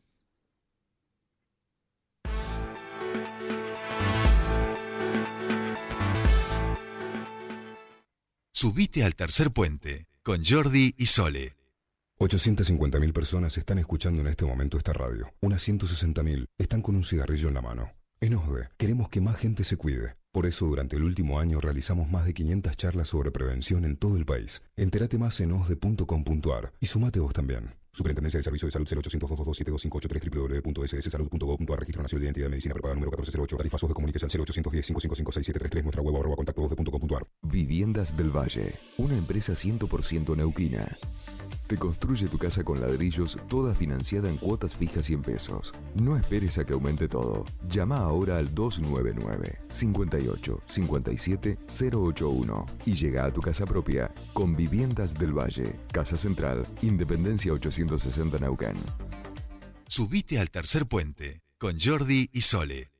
Subite 8.52 9.04
al 9.04 9.14
tercer 9.14 9.52
puente 9.52 10.08
con 10.24 10.44
Jordi 10.44 10.96
y 10.98 11.06
Sole. 11.06 11.54
850.000 12.18 13.12
personas 13.12 13.56
están 13.56 13.78
escuchando 13.78 14.20
en 14.20 14.26
este 14.26 14.44
momento 14.44 14.76
esta 14.76 14.92
radio. 14.92 15.32
Unas 15.40 15.68
160.000 15.68 16.46
están 16.58 16.82
con 16.82 16.96
un 16.96 17.04
cigarrillo 17.04 17.46
en 17.46 17.54
la 17.54 17.62
mano. 17.62 17.92
En 18.20 18.34
OSDE 18.34 18.70
queremos 18.76 19.08
que 19.08 19.20
más 19.20 19.36
gente 19.36 19.62
se 19.62 19.76
cuide. 19.76 20.17
Por 20.32 20.44
eso 20.44 20.66
durante 20.66 20.96
el 20.96 21.04
último 21.04 21.40
año 21.40 21.60
realizamos 21.60 22.10
más 22.10 22.26
de 22.26 22.34
500 22.34 22.76
charlas 22.76 23.08
sobre 23.08 23.30
prevención 23.30 23.84
en 23.84 23.96
todo 23.96 24.16
el 24.18 24.26
país. 24.26 24.62
Entérate 24.76 25.16
más 25.16 25.40
en 25.40 25.52
osde.com.ar 25.52 26.74
y 26.80 26.86
sumate 26.86 27.18
vos 27.18 27.32
también. 27.32 27.74
Superintendencia 27.92 28.38
de 28.38 28.44
Servicio 28.44 28.66
de 28.66 28.72
Salud 28.72 28.86
0800 28.86 29.30
227 29.30 30.30
www.sssalud.gov.ar 30.30 31.80
Registro 31.80 32.02
Nacional 32.02 32.20
de 32.20 32.26
Identidad 32.26 32.46
de 32.46 32.50
Medicina 32.50 32.74
Prepaga 32.74 32.94
número 32.94 33.10
1408 33.10 33.56
Tarifas 33.56 33.82
OSDE 33.82 33.94
Comuníquese 33.94 34.26
al 34.26 34.30
0810 34.30 34.86
555 34.86 35.16
6733 35.16 35.84
Nuestra 35.84 36.02
web 36.02 36.16
arroba 36.16 36.36
contacto 36.36 36.62
osde.com.ar 36.62 37.26
Viviendas 37.42 38.16
del 38.16 38.30
Valle, 38.30 38.74
una 38.98 39.16
empresa 39.16 39.54
100% 39.54 40.36
neuquina. 40.36 40.98
Te 41.68 41.76
construye 41.76 42.26
tu 42.28 42.38
casa 42.38 42.64
con 42.64 42.80
ladrillos, 42.80 43.38
toda 43.46 43.74
financiada 43.74 44.30
en 44.30 44.38
cuotas 44.38 44.74
fijas 44.74 45.10
y 45.10 45.14
en 45.14 45.20
pesos. 45.20 45.74
No 45.94 46.16
esperes 46.16 46.56
a 46.56 46.64
que 46.64 46.72
aumente 46.72 47.08
todo. 47.08 47.44
Llama 47.68 47.98
ahora 47.98 48.38
al 48.38 48.54
299 48.54 49.60
58 49.68 50.62
57 50.64 51.58
081 51.68 52.66
y 52.86 52.94
llega 52.94 53.26
a 53.26 53.32
tu 53.32 53.42
casa 53.42 53.66
propia 53.66 54.10
con 54.32 54.56
Viviendas 54.56 55.18
del 55.18 55.38
Valle, 55.38 55.78
Casa 55.92 56.16
Central, 56.16 56.66
Independencia 56.80 57.52
860 57.52 58.38
Naucán. 58.38 58.76
Subite 59.88 60.38
al 60.38 60.50
tercer 60.50 60.86
puente 60.86 61.42
con 61.58 61.78
Jordi 61.78 62.30
y 62.32 62.40
Sole. 62.40 62.97